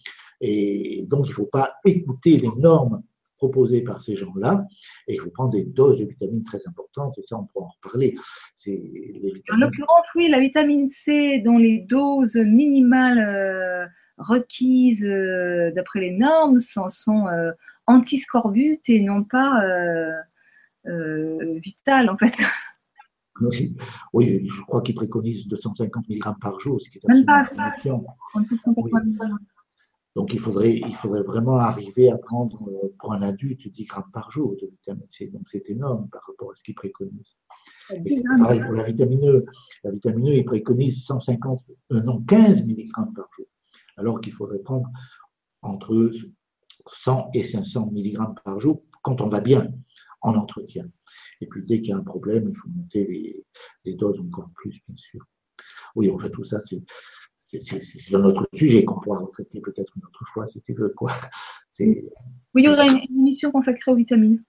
[0.40, 3.03] Et donc, il ne faut pas écouter les normes
[3.37, 4.64] proposées par ces gens-là,
[5.07, 7.70] et il faut prendre des doses de vitamines très importantes, et ça, on pourra en
[7.83, 8.16] reparler.
[9.53, 13.87] En l'occurrence, oui, la vitamine C, dont les doses minimales euh,
[14.19, 17.53] requises euh, d'après les normes sont, sont euh,
[17.87, 19.63] anti-scorbut et non pas
[20.87, 22.35] euh, vitales, en fait.
[24.13, 27.49] Oui, je crois qu'ils préconisent 250 mg par jour, ce qui est Même pas,
[30.17, 34.33] Donc il faudrait, il faudrait vraiment arriver à prendre pour un adulte 10 grammes par
[34.33, 35.29] jour de vitamine C.
[35.29, 37.37] Donc c'est énorme par rapport à ce qu'ils préconisent.
[38.41, 39.47] pareil pour la vitamine E.
[39.85, 43.47] La vitamine E, ils préconisent 150, non, 15 mg par jour
[43.99, 44.89] alors qu'il faudrait prendre
[45.63, 46.11] entre
[46.87, 49.69] 100 et 500 mg par jour quand on va bien
[50.23, 50.89] en entretien.
[51.41, 53.45] Et puis dès qu'il y a un problème, il faut monter
[53.85, 55.21] les, doses encore plus, bien sûr.
[55.95, 56.83] Oui, en fait, tout ça, c'est
[57.39, 60.91] c'est un autre sujet qu'on pourra traiter peut-être une autre fois, si tu veux.
[60.91, 61.13] Quoi.
[61.81, 64.43] Oui, il y aura une émission consacrée aux vitamines.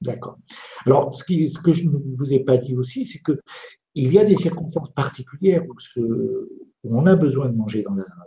[0.00, 0.38] D'accord.
[0.86, 4.18] Alors, ce, qui, ce, que je ne vous ai pas dit aussi, c'est qu'il y
[4.18, 6.48] a des circonstances particulières où, ce,
[6.84, 7.84] on a besoin de manger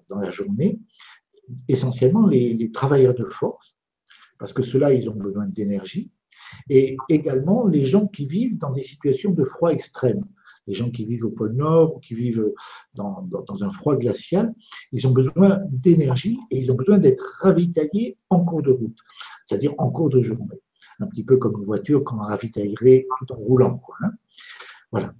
[0.09, 0.79] dans la, journée,
[1.67, 3.75] essentiellement les, travailleurs de force,
[4.39, 6.11] parce que ceux-là, ils ont besoin d'énergie,
[6.69, 10.23] et également les gens qui vivent dans des situations de froid extrême.
[10.65, 12.53] Les gens qui vivent au pôle Nord ou qui vivent
[12.93, 13.25] dans,
[13.61, 14.53] un froid glacial,
[14.91, 18.97] ils ont besoin d'énergie et ils ont besoin d'être ravitaillés en cours de route,
[19.45, 20.61] c'est-à-dire en cours de journée.
[20.99, 23.81] Un petit peu comme une voiture qu'on ravitaillerait tout en roulant.
[24.01, 24.11] Hein.
[24.91, 25.13] Voilà.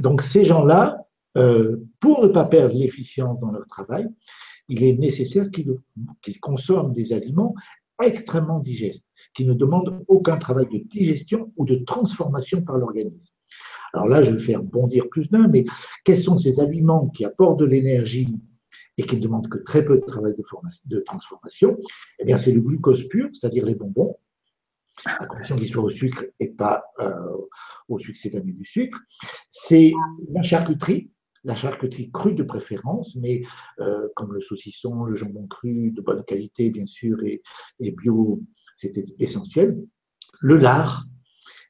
[0.00, 1.05] Donc ces gens-là,
[1.36, 4.08] euh, pour ne pas perdre l'efficience dans leur travail,
[4.68, 7.54] il est nécessaire qu'ils consomment des aliments
[8.02, 13.30] extrêmement digestes, qui ne demandent aucun travail de digestion ou de transformation par l'organisme.
[13.92, 15.64] Alors là, je vais faire bondir plus d'un, mais
[16.04, 18.28] quels sont ces aliments qui apportent de l'énergie
[18.98, 21.78] et qui ne demandent que très peu de travail de, transformation?
[22.18, 24.16] Eh bien, c'est le glucose pur, c'est-à-dire les bonbons,
[25.04, 27.36] à condition qu'ils soient au sucre et pas euh,
[27.88, 28.98] au succédané du sucre.
[29.48, 29.92] C'est
[30.30, 31.10] la charcuterie,
[31.46, 33.42] la charcuterie crue de préférence, mais
[33.80, 37.40] euh, comme le saucisson, le jambon cru de bonne qualité, bien sûr, et,
[37.92, 38.42] bio,
[38.74, 39.80] c'était essentiel.
[40.40, 41.06] Le lard,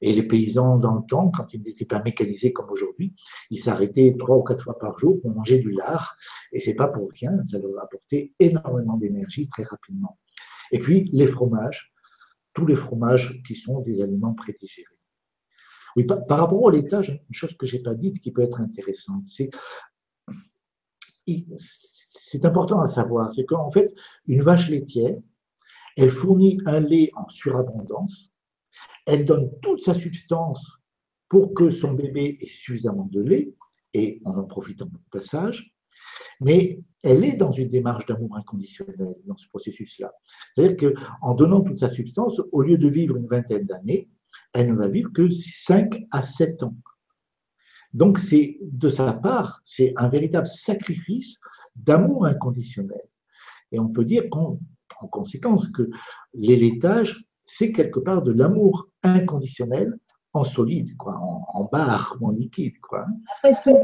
[0.00, 3.14] et les paysans, dans le temps, quand ils n'étaient pas mécanisés comme aujourd'hui,
[3.50, 6.16] ils s'arrêtaient trois ou quatre fois par jour pour manger du lard.
[6.52, 10.18] Et c'est pas pour rien, ça leur apportait énormément d'énergie très rapidement.
[10.72, 11.92] Et puis, les fromages,
[12.54, 14.95] tous les fromages qui sont des aliments prédigérés.
[15.96, 18.60] Oui, par, rapport au laitage, une chose que je n'ai pas dite qui peut être
[18.60, 19.50] intéressante, c'est
[22.12, 23.92] c'est important à savoir, c'est qu'en fait,
[24.26, 25.16] une vache laitière,
[25.96, 28.30] elle fournit un lait en surabondance,
[29.06, 30.64] elle donne toute sa substance
[31.28, 33.54] pour que son bébé ait suffisamment de lait,
[33.94, 35.74] et en en profitant au passage,
[36.40, 40.12] mais elle est dans une démarche d'amour inconditionnel dans ce processus-là.
[40.54, 44.08] C'est-à-dire qu'en donnant toute sa substance, au lieu de vivre une vingtaine d'années,
[44.56, 46.74] elle ne va vivre que 5 à 7 ans.
[47.92, 51.38] Donc, c'est de sa part, c'est un véritable sacrifice
[51.76, 53.02] d'amour inconditionnel.
[53.72, 54.58] Et on peut dire en
[55.08, 55.88] conséquence que
[56.34, 59.96] l'élaitage, c'est quelque part de l'amour inconditionnel
[60.32, 62.78] en solide, quoi, en, barre ou en liquide.
[62.80, 63.06] Quoi.
[63.42, 63.76] Après, tout,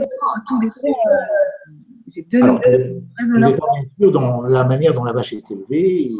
[2.14, 6.12] j'ai deux Alors, bien sûr dans la manière dont la vache est élevée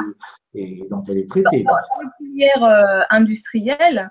[0.55, 1.65] et, dont elle est traitée.
[1.65, 4.09] Dans la filière euh, industrielle,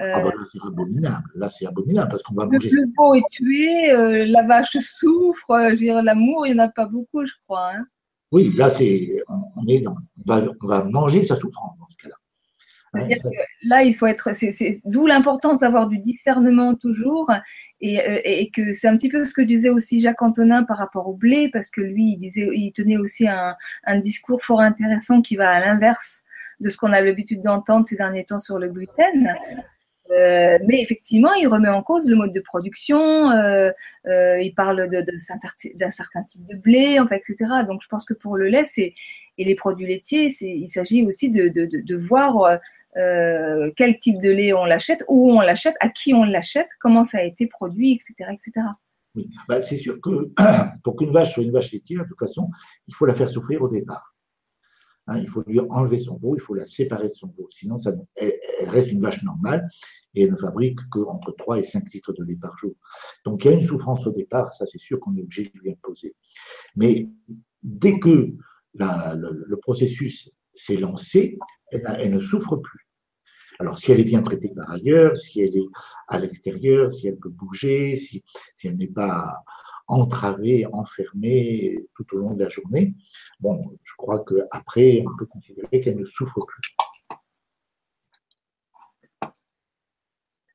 [0.00, 1.28] ah bah là, c'est abominable.
[1.34, 2.70] Là, c'est abominable parce qu'on va manger.
[2.70, 5.50] Le veau est tué, euh, la vache souffre.
[5.50, 7.72] Euh, je veux dire, l'amour, il n'y en a pas beaucoup, je crois.
[7.74, 7.84] Hein.
[8.32, 12.14] Oui, là, c'est, on, est dans, on va, manger sa souffrance dans ce cas-là.
[12.94, 13.06] Hein,
[13.64, 14.34] là, il faut être.
[14.34, 17.30] C'est, d'où l'importance d'avoir du discernement toujours,
[17.80, 20.78] et, euh, et que c'est un petit peu ce que disait aussi Jacques Antonin par
[20.78, 24.60] rapport au blé, parce que lui, il disait, il tenait aussi un, un discours fort
[24.60, 26.24] intéressant qui va à l'inverse
[26.60, 29.34] de ce qu'on a l'habitude d'entendre ces derniers temps sur le gluten.
[30.10, 33.70] Euh, mais effectivement, il remet en cause le mode de production, euh,
[34.06, 37.36] euh, il parle d'un certain type de blé, enfin, etc.
[37.66, 38.94] Donc, je pense que pour le lait et
[39.38, 42.58] les produits laitiers, il s'agit aussi de, de voir
[43.76, 47.18] quel type de lait on l'achète, où on l'achète, à qui on l'achète, comment ça
[47.18, 48.30] a été produit, etc.
[48.32, 48.66] etc.
[49.14, 50.30] Oui, bah, c'est sûr que
[50.84, 52.50] pour qu'une vache soit une vache laitière, de toute façon,
[52.86, 54.09] il faut la faire souffrir au départ.
[55.10, 57.48] Hein, il faut lui enlever son veau, il faut la séparer de son veau.
[57.50, 58.32] Sinon, ça, elle,
[58.68, 59.68] reste une vache normale
[60.14, 62.74] et elle ne fabrique qu'entre 3 et 5 litres de lait par jour.
[63.24, 65.58] Donc, il y a une souffrance au départ, ça c'est sûr qu'on est obligé de
[65.58, 66.14] lui imposer.
[66.76, 67.08] Mais
[67.64, 68.36] dès que
[68.74, 71.36] le, processus s'est lancé,
[71.72, 72.86] elle, ne souffre plus.
[73.58, 75.68] Alors, si elle est bien traitée par ailleurs, si elle est
[76.06, 78.22] à l'extérieur, si elle peut bouger, si
[78.62, 79.42] elle n'est pas
[79.90, 82.94] entravée, enfermée tout au long de la journée,
[83.40, 86.76] bon, je crois qu'après, on peut considérer qu'elle ne souffre plus.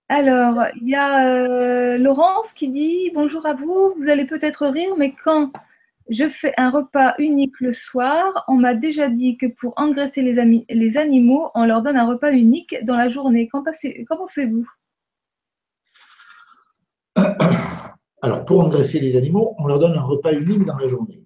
[0.07, 4.95] Alors, il y a euh, Laurence qui dit Bonjour à vous, vous allez peut-être rire,
[4.97, 5.51] mais quand
[6.09, 10.65] je fais un repas unique le soir, on m'a déjà dit que pour engraisser les,
[10.69, 13.47] les, animaux, on leur donne un repas unique dans la journée.
[13.47, 13.63] Qu'en
[14.07, 14.67] pensez-vous?
[18.25, 21.23] Alors, pour engraisser les animaux, on leur donne un repas unique dans la journée.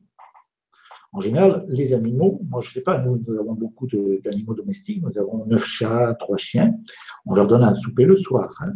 [1.14, 5.18] En général, les animaux, moi je ne sais pas, nous, avons beaucoup d'animaux domestiques, nous
[5.18, 6.74] avons neuf chats, trois chiens,
[7.26, 8.54] on leur donne un souper le soir.
[8.60, 8.74] Hein.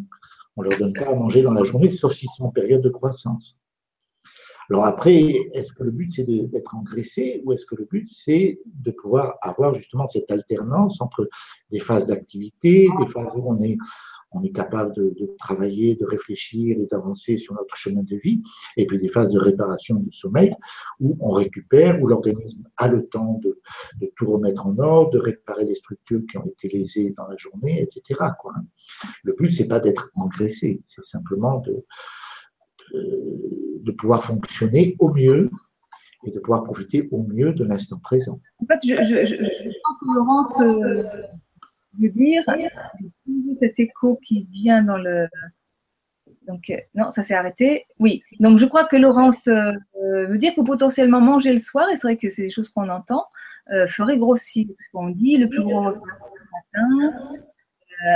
[0.56, 2.82] On ne leur donne pas à manger dans la journée, sauf s'ils sont en période
[2.82, 3.60] de croissance.
[4.70, 5.22] Alors après,
[5.54, 9.36] est-ce que le but c'est d'être engraissé ou est-ce que le but c'est de pouvoir
[9.42, 11.28] avoir justement cette alternance entre
[11.72, 13.78] des phases d'activité, des phases où on est
[14.34, 18.42] on est capable de, travailler, de réfléchir et d'avancer sur notre chemin de vie,
[18.78, 20.54] et puis des phases de réparation du sommeil
[21.00, 23.60] où on récupère, où l'organisme a le temps de,
[24.16, 27.82] tout remettre en ordre, de réparer les structures qui ont été lésées dans la journée,
[27.82, 28.20] etc.
[29.24, 31.86] Le but, c'est pas d'être engraissé, c'est simplement de,
[33.98, 35.50] pouvoir fonctionner au mieux
[36.26, 38.40] et de pouvoir profiter au mieux de l'instant présent.
[38.60, 38.96] En fait, je,
[39.84, 41.04] pense que Laurence euh,
[42.00, 42.44] veux dire,
[43.60, 45.28] cet écho qui vient dans le.
[46.48, 47.86] Donc, euh, non, ça s'est arrêté.
[48.00, 48.22] Oui.
[48.40, 49.72] Donc, je crois que Laurence euh,
[50.28, 52.70] veut dire qu'il faut potentiellement manger le soir, et c'est vrai que c'est des choses
[52.70, 53.26] qu'on entend,
[53.72, 54.68] euh, ferait grossir.
[54.68, 57.18] Parce qu'on dit le plus gros repas le matin,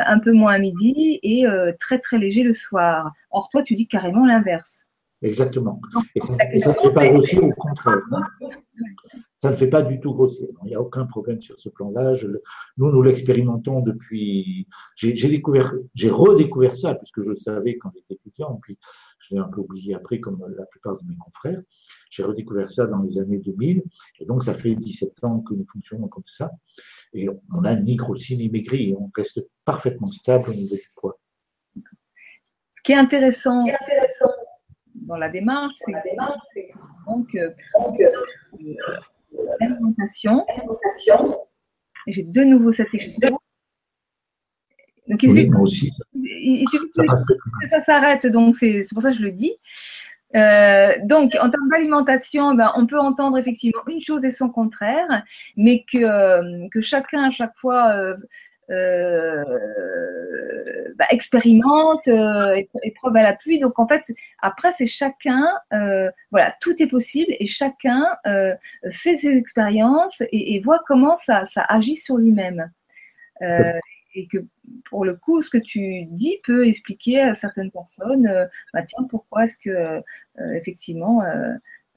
[0.07, 1.45] un peu moins à midi et
[1.79, 3.13] très très léger le soir.
[3.31, 4.85] Or, toi, tu dis carrément l'inverse.
[5.21, 5.79] Exactement.
[6.15, 6.19] Et
[6.59, 7.99] ça, ne fait pas grossir, au contraire.
[9.39, 10.47] Ça ne fait pas du tout grossir.
[10.63, 12.15] Il n'y a aucun problème sur ce plan-là.
[12.77, 14.67] Nous, nous l'expérimentons depuis.
[14.95, 18.79] J'ai découvert, j'ai redécouvert ça puisque je le savais quand j'étais étudiant, puis
[19.19, 21.61] je l'ai un peu oublié après, comme la plupart de mes confrères.
[22.09, 23.83] J'ai redécouvert ça dans les années 2000,
[24.19, 26.51] et donc ça fait 17 ans que nous fonctionnons comme ça.
[27.13, 31.19] Et on n'a ni grossi ni maigri, on reste parfaitement stable au niveau du poids.
[32.71, 33.65] Ce qui est intéressant,
[34.95, 35.93] dans la démarche, c'est
[37.07, 37.49] donc, euh,
[39.59, 40.45] l'alimentation.
[42.07, 43.31] J'ai de nouveau cette écoute.
[45.07, 45.91] Donc, il, oui, moi aussi.
[46.13, 49.53] Il, suffit que ça s'arrête, donc c'est pour ça que je le dis.
[50.35, 55.23] Euh, donc, en termes d'alimentation, ben, on peut entendre effectivement une chose et son contraire,
[55.55, 58.17] mais que, euh, que chacun à chaque fois euh,
[58.69, 59.43] euh,
[60.97, 63.59] bah, expérimente, euh, épreuve à la pluie.
[63.59, 64.03] Donc en fait,
[64.41, 68.55] après c'est chacun, euh, voilà, tout est possible et chacun euh,
[68.91, 72.71] fait ses expériences et, et, voit comment ça, ça agit sur lui-même.
[73.43, 73.79] Euh,
[74.15, 74.39] et que
[74.89, 79.45] pour le coup, ce que tu dis peut expliquer à certaines personnes, bah, tiens, pourquoi
[79.45, 80.01] est-ce que
[80.55, 81.21] effectivement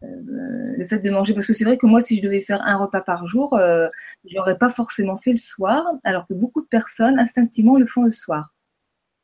[0.03, 2.76] le fait de manger, parce que c'est vrai que moi, si je devais faire un
[2.76, 3.88] repas par jour, euh,
[4.24, 8.05] je n'aurais pas forcément fait le soir, alors que beaucoup de personnes, instinctivement, le font
[8.05, 8.55] le soir.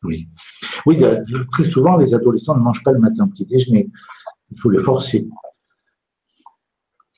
[0.03, 0.29] Oui.
[0.85, 0.99] Oui,
[1.51, 3.89] très souvent, les adolescents ne mangent pas le matin au petit déjeuner.
[4.53, 5.27] Il faut les forcer.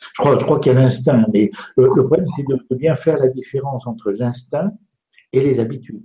[0.00, 3.18] Je crois, je crois qu'il y a l'instinct, mais le, problème, c'est de, bien faire
[3.18, 4.72] la différence entre l'instinct
[5.32, 6.02] et les habitudes.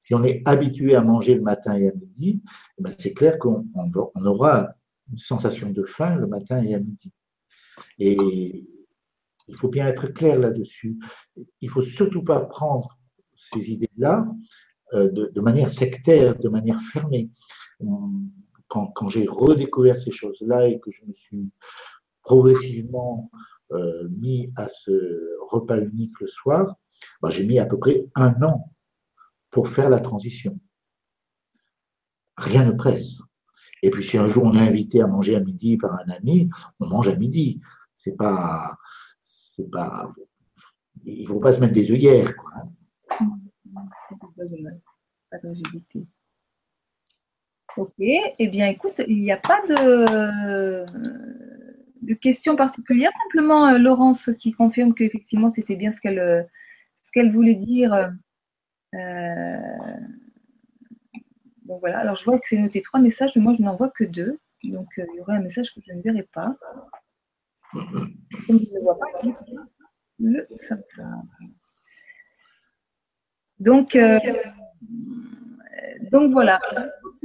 [0.00, 2.42] Si on est habitué à manger le matin et à midi,
[2.78, 4.74] eh ben, c'est clair qu'on on aura
[5.10, 7.12] une sensation de faim le matin et à midi.
[7.98, 8.66] Et
[9.48, 10.98] il faut bien être clair là-dessus.
[11.60, 12.98] Il faut surtout pas prendre
[13.34, 14.26] ces idées-là
[14.94, 17.30] euh, de, manière sectaire, de manière fermée.
[18.68, 21.50] Quand, quand j'ai redécouvert ces choses-là et que je me suis
[22.22, 23.30] progressivement
[23.72, 24.92] euh, mis à ce
[25.46, 26.76] repas unique le soir,
[27.22, 28.74] bah, j'ai mis à peu près un an
[29.50, 30.58] pour faire la transition.
[32.36, 33.18] Rien ne presse.
[33.82, 36.48] Et puis, si un jour on est invité à manger à midi par un ami,
[36.80, 37.60] on mange à midi.
[37.96, 38.76] C'est pas,
[39.20, 40.12] c'est pas,
[41.04, 42.50] il faut pas se mettre des œillères, quoi.
[47.76, 50.84] Ok, eh bien écoute, il n'y a pas de,
[52.02, 56.48] de questions particulières, simplement euh, Laurence qui confirme qu'effectivement c'était bien ce qu'elle
[57.02, 58.12] ce qu'elle voulait dire.
[58.94, 59.56] Euh,
[61.76, 64.04] voilà, alors je vois que c'est noté trois messages, mais moi je n'en vois que
[64.04, 64.38] deux.
[64.64, 66.56] Donc euh, il y aurait un message que je ne verrai pas.
[67.72, 68.14] Comme
[68.46, 69.06] je ne vois pas
[70.18, 70.48] le
[73.60, 74.18] Donc, euh,
[76.10, 76.60] donc voilà.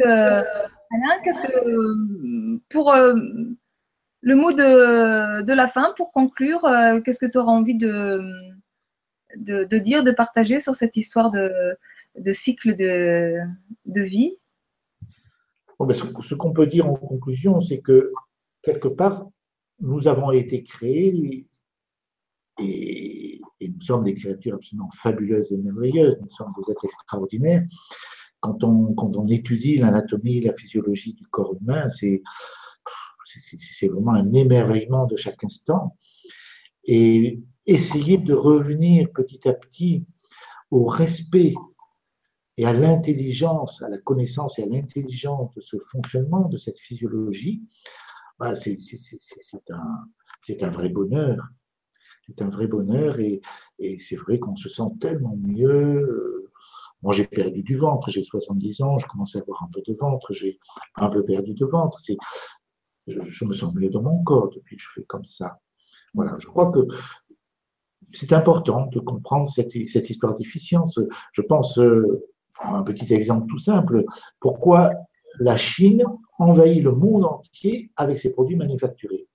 [0.05, 0.43] Euh,
[0.91, 6.61] Alain, qu'est-ce que pour le mot de, la fin, pour conclure,
[7.03, 8.21] qu'est-ce que tu auras envie de,
[9.77, 11.77] dire, de partager sur cette histoire de,
[12.17, 13.39] de cycle de,
[13.85, 14.37] de vie
[15.79, 18.11] ben, Ce, qu'on peut dire en conclusion, c'est que
[18.61, 19.27] quelque part,
[19.79, 21.47] nous avons été créés
[22.59, 27.65] et, nous sommes des créatures absolument fabuleuses et merveilleuses, nous sommes des êtres extraordinaires.
[28.41, 32.21] Quand on, quand on étudie l'anatomie, la physiologie du corps humain, c'est,
[33.25, 35.97] c'est vraiment un émerveillement de chaque instant.
[36.83, 40.05] Et essayer de revenir petit à petit
[40.69, 41.53] au respect
[42.57, 47.63] et à l'intelligence, à la connaissance et à l'intelligence de ce fonctionnement, de cette physiologie,
[48.39, 48.77] bah, c'est
[50.61, 51.47] un, vrai bonheur.
[52.27, 53.41] C'est un vrai bonheur et,
[53.99, 56.51] c'est vrai qu'on se sent tellement mieux.
[57.01, 59.93] Moi, j'ai perdu du ventre, j'ai 70 ans, je commence à avoir un peu de
[59.93, 60.59] ventre, j'ai
[60.95, 61.99] un peu perdu de ventre.
[63.07, 65.59] Je, je, me sens mieux dans mon corps depuis que je fais comme ça.
[66.13, 66.79] Voilà, je crois que
[68.13, 70.99] c'est important de comprendre cette, cette histoire d'efficience.
[71.33, 72.23] Je pense, euh,
[72.61, 74.05] un petit exemple tout simple,
[74.39, 74.91] pourquoi
[75.39, 76.03] la Chine
[76.37, 79.27] envahit le monde entier avec ses produits manufacturés?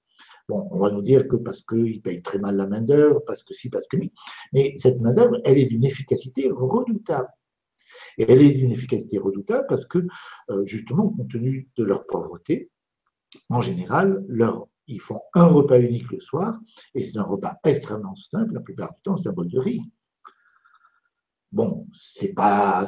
[0.48, 3.52] Bon, on va nous dire que parce qu'ils payent très mal la main-d'œuvre, parce que
[3.52, 4.12] si, parce que oui.
[4.54, 7.28] Mais cette main-d'œuvre, elle est d'une efficacité redoutable.
[8.16, 10.06] Et elle est d'une efficacité redoutable parce que,
[10.50, 12.70] euh, justement, compte tenu de leur pauvreté,
[13.50, 16.58] en général, leur, ils font un repas unique le soir,
[16.94, 19.82] et c'est un repas extrêmement simple, la plupart du temps, c'est un bol de riz.
[21.52, 22.86] Bon, c'est pas,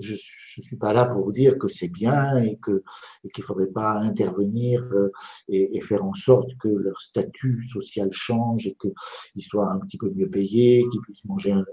[0.00, 2.82] je, ne suis pas là pour vous dire que c'est bien et que
[3.24, 5.12] et qu'il faudrait pas intervenir euh,
[5.48, 10.10] et, faire en sorte que leur statut social change et qu'ils soient un petit peu
[10.10, 11.64] mieux payés, qu'ils puissent manger un,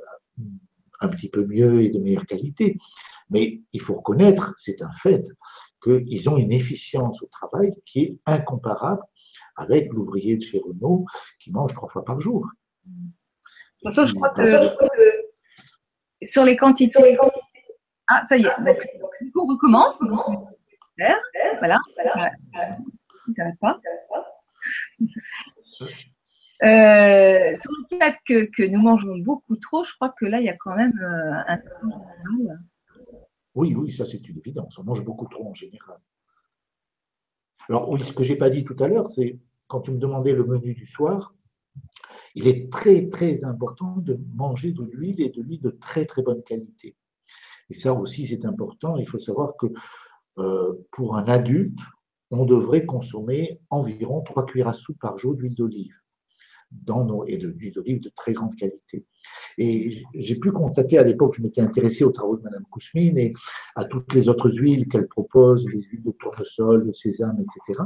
[1.02, 2.78] un, petit peu mieux et de meilleure qualité.
[3.30, 5.26] Mais il faut reconnaître, c'est un fait,
[5.84, 9.02] qu'ils ont une efficience au travail qui est incomparable
[9.56, 11.06] avec l'ouvrier de chez Renault
[11.40, 12.48] qui mange trois fois par jour.
[12.86, 12.92] De
[13.90, 15.15] toute façon, je crois que
[16.26, 17.18] sur les quantités.
[18.08, 18.64] Ah, ça y est.
[18.64, 20.02] Donc, du coup, on recommence.
[20.98, 21.80] Voilà.
[21.96, 23.80] Ça s'arrête pas.
[26.64, 30.46] Euh, sur le fait que, que, nous mangeons beaucoup trop, je crois que là, il
[30.46, 31.60] y a quand même euh, un.
[33.56, 34.78] Oui, oui, ça c'est une évidence.
[34.80, 35.98] On mange beaucoup trop en général.
[37.68, 40.34] Alors, oui, ce que j'ai pas dit tout à l'heure, c'est quand tu me demandais
[40.34, 41.34] le menu du soir,
[42.36, 46.22] il est très, très important de manger de l'huile et de l'huile de très, très
[46.22, 46.96] bonne qualité.
[47.70, 48.98] Et ça aussi, c'est important.
[48.98, 49.68] Il faut savoir que
[50.38, 51.80] euh, pour un adulte,
[52.32, 55.96] on devrait consommer environ 3 cuillères à soupe par jour d'huile d'olive
[57.28, 59.06] et de l'huile d'olive de très grande qualité.
[59.58, 63.34] Et j'ai pu constater à l'époque, je m'étais intéressé aux travaux de Madame Kousmine et
[63.76, 67.82] à toutes les autres huiles qu'elle propose, les huiles de tournesol, de sésame, etc.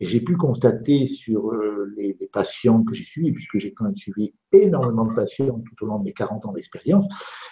[0.00, 3.96] Et j'ai pu constater sur euh, les, patients que j'ai suivis, puisque j'ai quand même
[3.96, 7.06] suivi énormément de patients tout au long de mes 40 ans d'expérience,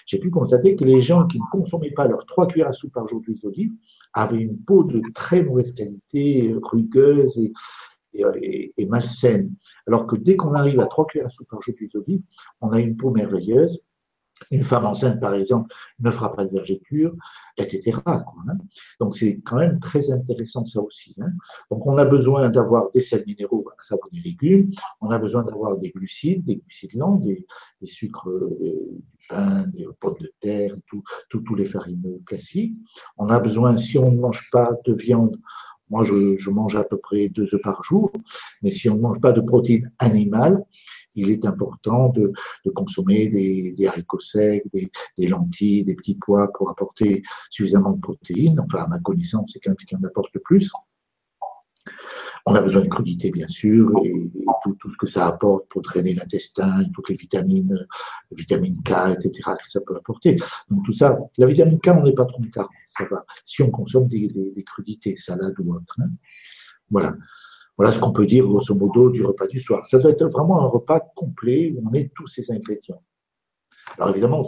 [0.06, 2.92] j'ai pu constater que les gens qui ne consommaient pas leurs 3 cuillères à soupe
[2.92, 3.72] par jour d'huile d'olive
[4.12, 7.52] avaient une peau de très mauvaise qualité, rugueuse et,
[8.12, 9.50] et, et, malsaine.
[9.86, 12.22] Alors que dès qu'on arrive à 3 cuillères à soupe par jour d'huile d'olive,
[12.60, 13.80] on a une peau merveilleuse
[14.50, 17.14] une femme enceinte, par exemple, ne fera pas de vergéture,
[17.56, 17.98] etc.
[19.00, 21.14] Donc, c'est quand même très intéressant ça aussi.
[21.20, 21.32] Hein.
[21.70, 24.70] Donc, on a besoin d'avoir des sels minéraux, à savoir des légumes.
[25.00, 27.46] On a besoin d'avoir des glucides, des glucides lents, des,
[27.84, 30.74] sucres euh, du pain, des pommes de terre,
[31.28, 32.76] tous les farineux classiques.
[33.18, 35.38] On a besoin, si on ne mange pas de viande,
[35.90, 38.10] moi, je, je, mange à peu près deux œufs par jour,
[38.62, 40.64] mais si on ne mange pas de protéines animales,
[41.14, 42.32] il est important de,
[42.74, 48.60] consommer des, haricots secs, des, lentilles, des petits pois pour apporter suffisamment de protéines.
[48.60, 50.70] Enfin, à ma connaissance, c'est quand ce qui en apporte le plus.
[52.46, 54.12] On a besoin de crudité, bien sûr, et,
[54.62, 57.86] tout, ce que ça apporte pour drainer l'intestin, toutes les vitamines,
[58.32, 60.36] vitamine K, etc., que ça peut apporter.
[60.70, 63.24] Donc tout ça, la vitamine K, on n'est pas trop en ça va.
[63.46, 65.98] Si on consomme des, crudités, salades ou autres.
[66.00, 66.10] Hein.
[66.90, 67.16] Voilà.
[67.76, 69.86] Voilà ce qu'on peut dire grosso modo du repas du soir.
[69.86, 73.02] Ça doit être vraiment un repas complet où on met tous ces ingrédients.
[73.98, 74.42] Alors évidemment,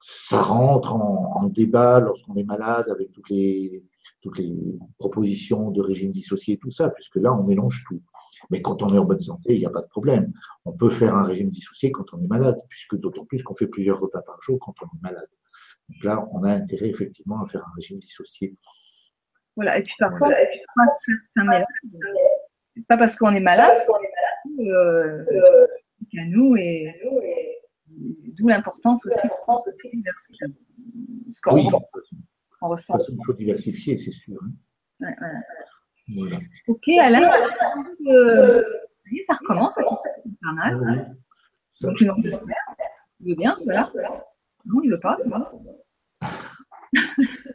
[0.00, 3.84] ça, rentre en, débat lorsqu'on est malade avec toutes les,
[4.22, 4.54] toutes les
[4.98, 8.02] propositions de régime dissocié tout ça, puisque là, on mélange tout.
[8.50, 10.32] Mais quand on est en bonne santé, il n'y a pas de problème.
[10.64, 13.66] On peut faire un régime dissocié quand on est malade, puisque d'autant plus qu'on fait
[13.66, 15.28] plusieurs repas par jour quand on est malade.
[15.88, 18.56] Donc là, on a intérêt effectivement à faire un régime dissocié.
[19.56, 19.78] Voilà.
[19.78, 20.30] Et puis parfois,
[22.88, 23.78] pas parce qu'on est malade,
[24.60, 25.66] euh,
[26.12, 26.94] qu'à nous et,
[27.88, 30.46] d'où l'importance aussi de diversifier.
[31.34, 31.68] Ce qu'on oui,
[32.60, 32.98] on ressent.
[33.08, 34.38] Il faut diversifier, c'est sûr.
[34.42, 34.50] Hein.
[35.00, 35.14] Ouais,
[36.14, 36.36] voilà.
[36.68, 37.30] Ok, Alain,
[38.06, 38.62] euh,
[39.26, 40.76] ça recommence, infernal.
[40.80, 40.96] Oui.
[41.82, 42.04] Donc, je
[43.20, 43.92] Il veut bien, voilà.
[44.64, 45.18] Non, il veut pas.
[45.26, 45.52] Voilà.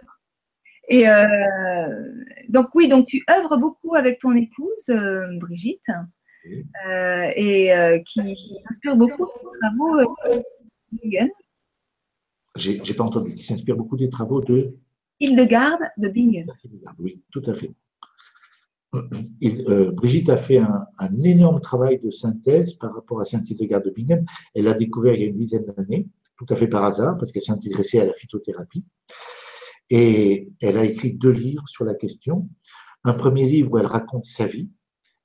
[0.91, 1.87] Et euh,
[2.49, 5.89] donc oui, donc tu œuvres beaucoup avec ton épouse euh, Brigitte
[6.85, 8.19] euh, et qui,
[8.69, 10.43] inspire beaucoup des travaux de
[10.91, 11.29] Bingen.
[12.57, 13.35] J'ai pas entendu.
[13.35, 14.75] Qui s'inspire beaucoup des travaux de
[15.21, 16.47] Hildegarde de Bingen.
[16.99, 17.71] Oui, tout à fait.
[19.93, 24.25] Brigitte a fait un, un, énorme travail de synthèse par rapport à Saint-Hildegarde de Bingen.
[24.55, 27.31] Elle l'a découvert il y a une dizaine d'années, tout à fait par hasard, parce
[27.31, 28.83] qu'elle s'est intéressée à la phytothérapie.
[29.91, 32.47] Et elle a écrit deux livres sur la question.
[33.03, 34.69] Un premier livre où elle raconte sa vie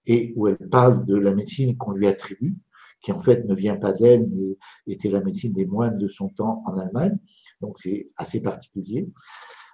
[0.07, 2.57] et où elle parle de la médecine qu'on lui attribue,
[3.01, 4.59] qui en fait ne vient pas d'elle, mais
[4.89, 7.17] était la médecine des moines de son temps en Allemagne.
[7.61, 9.09] Donc c'est assez particulier.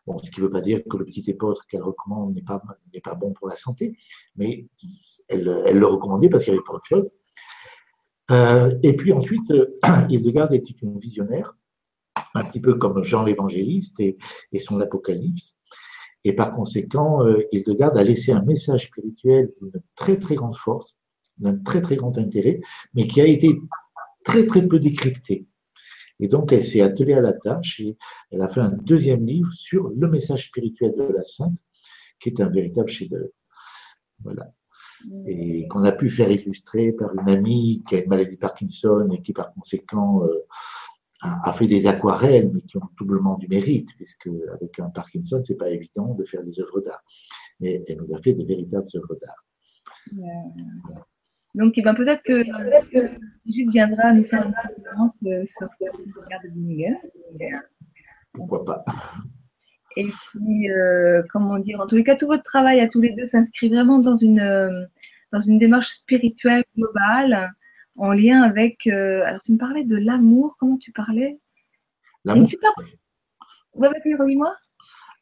[0.07, 2.62] Bon, ce qui ne veut pas dire que le petit épeautre qu'elle recommande n'est pas,
[2.93, 3.97] n'est pas bon pour la santé,
[4.36, 4.66] mais
[5.28, 7.09] elle, elle le recommandait parce qu'il n'y avait pas autre chose.
[8.30, 9.78] Euh, et puis ensuite, euh,
[10.11, 11.57] Hildegard était une visionnaire
[12.34, 14.16] un petit peu comme Jean l'évangéliste et,
[14.58, 15.54] son Apocalypse.
[16.24, 20.96] Et par conséquent, euh, Hildegard a laissé un message spirituel d'une très très grande force,
[21.38, 22.60] d'un très très grand intérêt,
[22.94, 23.58] mais qui a été
[24.24, 25.46] très très peu décrypté.
[26.20, 27.96] Et donc, elle s'est attelée à la tâche et
[28.30, 31.58] elle a fait un deuxième livre sur le message spirituel de la Sainte,
[32.20, 33.32] qui est un véritable chef-d'œuvre.
[34.22, 34.52] Voilà.
[35.26, 39.20] Et qu'on a pu faire illustrer par une amie qui a une maladie Parkinson et
[39.20, 40.46] qui, par conséquent, euh,
[41.22, 45.56] a, fait des aquarelles, mais qui ont doublement du mérite, puisque avec un Parkinson, c'est
[45.56, 47.02] pas évident de faire des œuvres d'art.
[47.60, 49.44] Mais elle nous a fait de véritables œuvres d'art.
[51.54, 52.44] Donc, eh ben, peut-être que,
[53.44, 56.94] Brigitte viendra nous faire une conférence euh, sur cette regard de Binninger.
[58.32, 58.84] Pourquoi pas?
[59.96, 63.10] Et puis, euh, comment dire, en tous les cas, tout votre travail à tous les
[63.10, 64.86] deux s'inscrit vraiment dans une, euh,
[65.32, 67.52] dans une démarche spirituelle globale
[67.97, 68.86] en lien avec.
[68.86, 70.57] Euh, alors, tu me parlais de l'amour.
[70.59, 71.38] Comment tu parlais?
[72.24, 72.49] L'amour.
[73.74, 74.55] vas-y, redis-moi.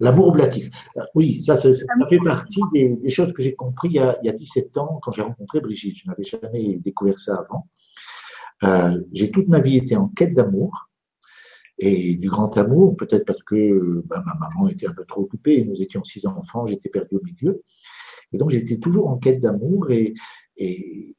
[0.01, 0.71] L'amour oblatif.
[0.97, 1.71] Euh, oui, ça, ça,
[2.09, 4.99] fait partie des, choses que j'ai compris il y, a, il y, a, 17 ans
[5.03, 5.99] quand j'ai rencontré Brigitte.
[5.99, 7.69] Je n'avais jamais découvert ça avant.
[8.63, 10.91] Euh, j'ai toute ma vie été en quête d'amour
[11.79, 15.65] et du grand amour, peut-être parce que bah, ma maman était un peu trop occupée,
[15.65, 17.63] nous étions six enfants, j'étais perdu au milieu.
[18.33, 20.15] Et donc j'étais toujours en quête d'amour et,
[20.57, 21.17] et,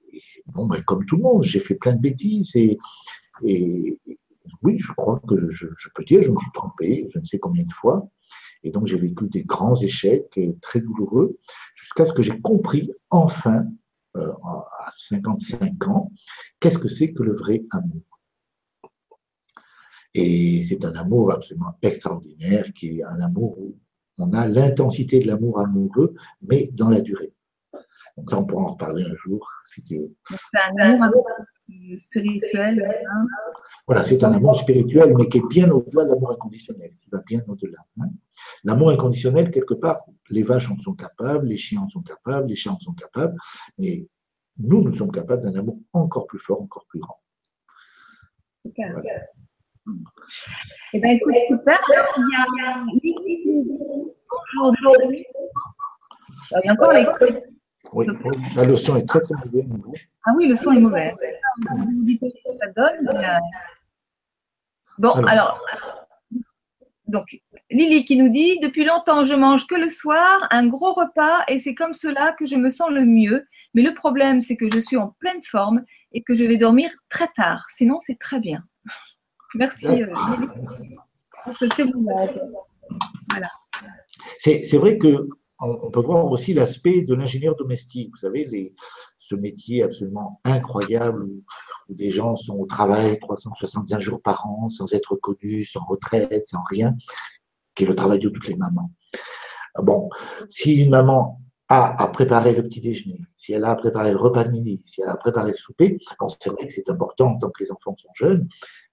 [0.54, 2.78] bon, ben, comme tout le monde, j'ai fait plein de bêtises et,
[3.43, 3.97] et
[4.64, 7.64] oui, je crois que je, peux dire, je me suis trompé, je ne sais combien
[7.64, 8.08] de fois.
[8.64, 11.39] Et donc j'ai vécu des grands échecs très douloureux
[11.76, 13.66] jusqu'à ce que j'ai compris enfin,
[14.18, 16.12] euh, à 55 ans,
[16.60, 18.04] qu'est-ce que c'est que le vrai amour.
[20.14, 23.78] Et c'est un amour absolument extraordinaire, qui est un amour où
[24.20, 27.34] on a l'intensité de l'amour amoureux, mais dans la durée.
[28.17, 30.15] Donc ça, on pourra en reparler un jour, si tu veux.
[30.29, 31.25] C'est un amour
[31.97, 33.05] spirituel.
[33.09, 33.25] Hein.
[33.88, 37.21] voilà, c'est un amour spirituel, mais qui est bien au-delà de l'amour inconditionnel, qui va
[37.25, 37.79] bien au-delà.
[38.01, 38.09] Hein.
[38.63, 42.55] L'amour inconditionnel, quelque part, les vaches en sont capables, les chiens en sont capables, les
[42.55, 43.36] chats en sont capables,
[43.77, 44.07] mais
[44.57, 47.19] nous, nous sommes capables d'un amour encore plus fort, encore plus grand.
[48.65, 49.01] Super.
[50.93, 51.79] Eh bien, écoute, super.
[52.17, 52.86] il y a
[54.59, 55.25] bonjour, Il
[56.63, 57.05] y a encore les
[57.93, 59.65] oui, le son est très très mauvais.
[60.25, 61.13] Ah oui, le son est mauvais.
[62.59, 63.19] Ça donne.
[64.97, 65.59] Bon, alors,
[67.11, 71.43] donc, Lily qui nous dit Depuis longtemps, je mange que le soir, un gros repas,
[71.47, 73.45] et c'est comme cela que je me sens le mieux.
[73.73, 75.83] Mais le problème, c'est que je suis en pleine forme
[76.13, 77.65] et que je vais dormir très tard.
[77.69, 78.63] Sinon, c'est très bien.
[79.55, 80.47] Merci euh, Lily
[81.43, 82.39] pour ce témoignage.
[83.29, 83.49] Voilà.
[84.39, 85.27] C'est vrai que
[85.62, 88.09] on, peut voir aussi l'aspect de l'ingénieur domestique.
[88.12, 88.74] Vous savez,
[89.18, 91.43] ce métier absolument incroyable où,
[91.89, 96.64] des gens sont au travail 365 jours par an, sans être connus, sans retraite, sans
[96.70, 96.95] rien,
[97.76, 98.91] qui est le travail de toutes les mamans.
[99.84, 100.09] Bon,
[100.47, 104.18] si une maman a à préparer le petit déjeuner, si elle a à préparer le
[104.18, 105.97] repas de midi, si elle a à préparer le souper,
[106.39, 108.47] c'est vrai que c'est important tant que les enfants sont jeunes,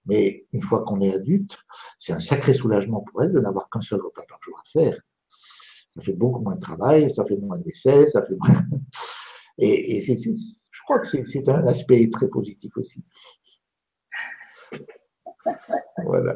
[0.05, 1.57] mais une fois qu'on est adulte,
[1.99, 4.99] c'est un sacré soulagement pour elle de n'avoir qu'un seul repas par jour à faire
[5.99, 8.49] ça fait beaucoup moins de travail, ça fait moins de décès, ça fait moins...
[9.61, 13.03] Et, je crois que c'est un aspect très positif aussi.
[16.05, 16.35] Voilà.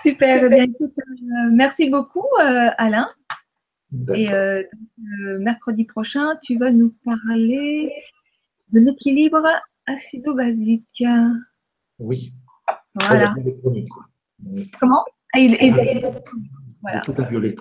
[0.00, 0.44] Super.
[0.44, 3.10] Eh bien, écoute, euh, merci beaucoup, euh, Alain.
[4.14, 4.62] Et euh,
[5.40, 7.92] mercredi prochain, tu vas nous parler
[8.68, 9.44] de l'équilibre
[9.86, 11.02] acido-basique.
[11.98, 12.32] Oui.
[12.94, 13.34] Voilà.
[14.78, 15.04] Comment?
[15.32, 15.56] Ah, il,
[16.82, 17.00] voilà.
[17.00, 17.54] Tout à violet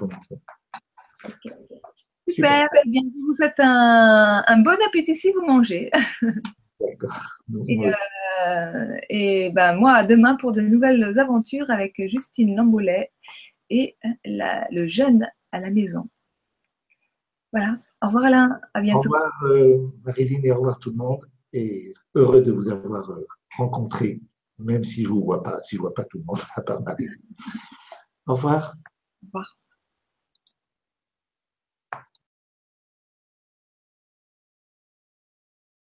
[2.28, 2.68] Super.
[2.86, 5.90] Eh bien, je vous souhaite un, un, bon appétit si vous mangez.
[6.80, 7.38] D'accord.
[7.68, 7.92] Et,
[8.46, 13.12] euh, et ben, moi, à demain pour de nouvelles aventures avec Justine Lamboulet
[13.70, 16.10] et la, le jeune à la maison.
[17.52, 17.78] Voilà.
[18.02, 18.62] Au revoir Alain.
[18.74, 19.10] À bientôt.
[19.10, 21.28] Au revoir euh, Marilyn et au revoir tout le monde.
[21.52, 24.22] Et heureux de vous avoir euh, rencontré,
[24.60, 26.40] même si je ne vous vois pas, si je ne vois pas tout le monde
[26.56, 27.12] à part Marilyn.
[28.28, 28.76] Au revoir.
[29.24, 29.58] Au revoir.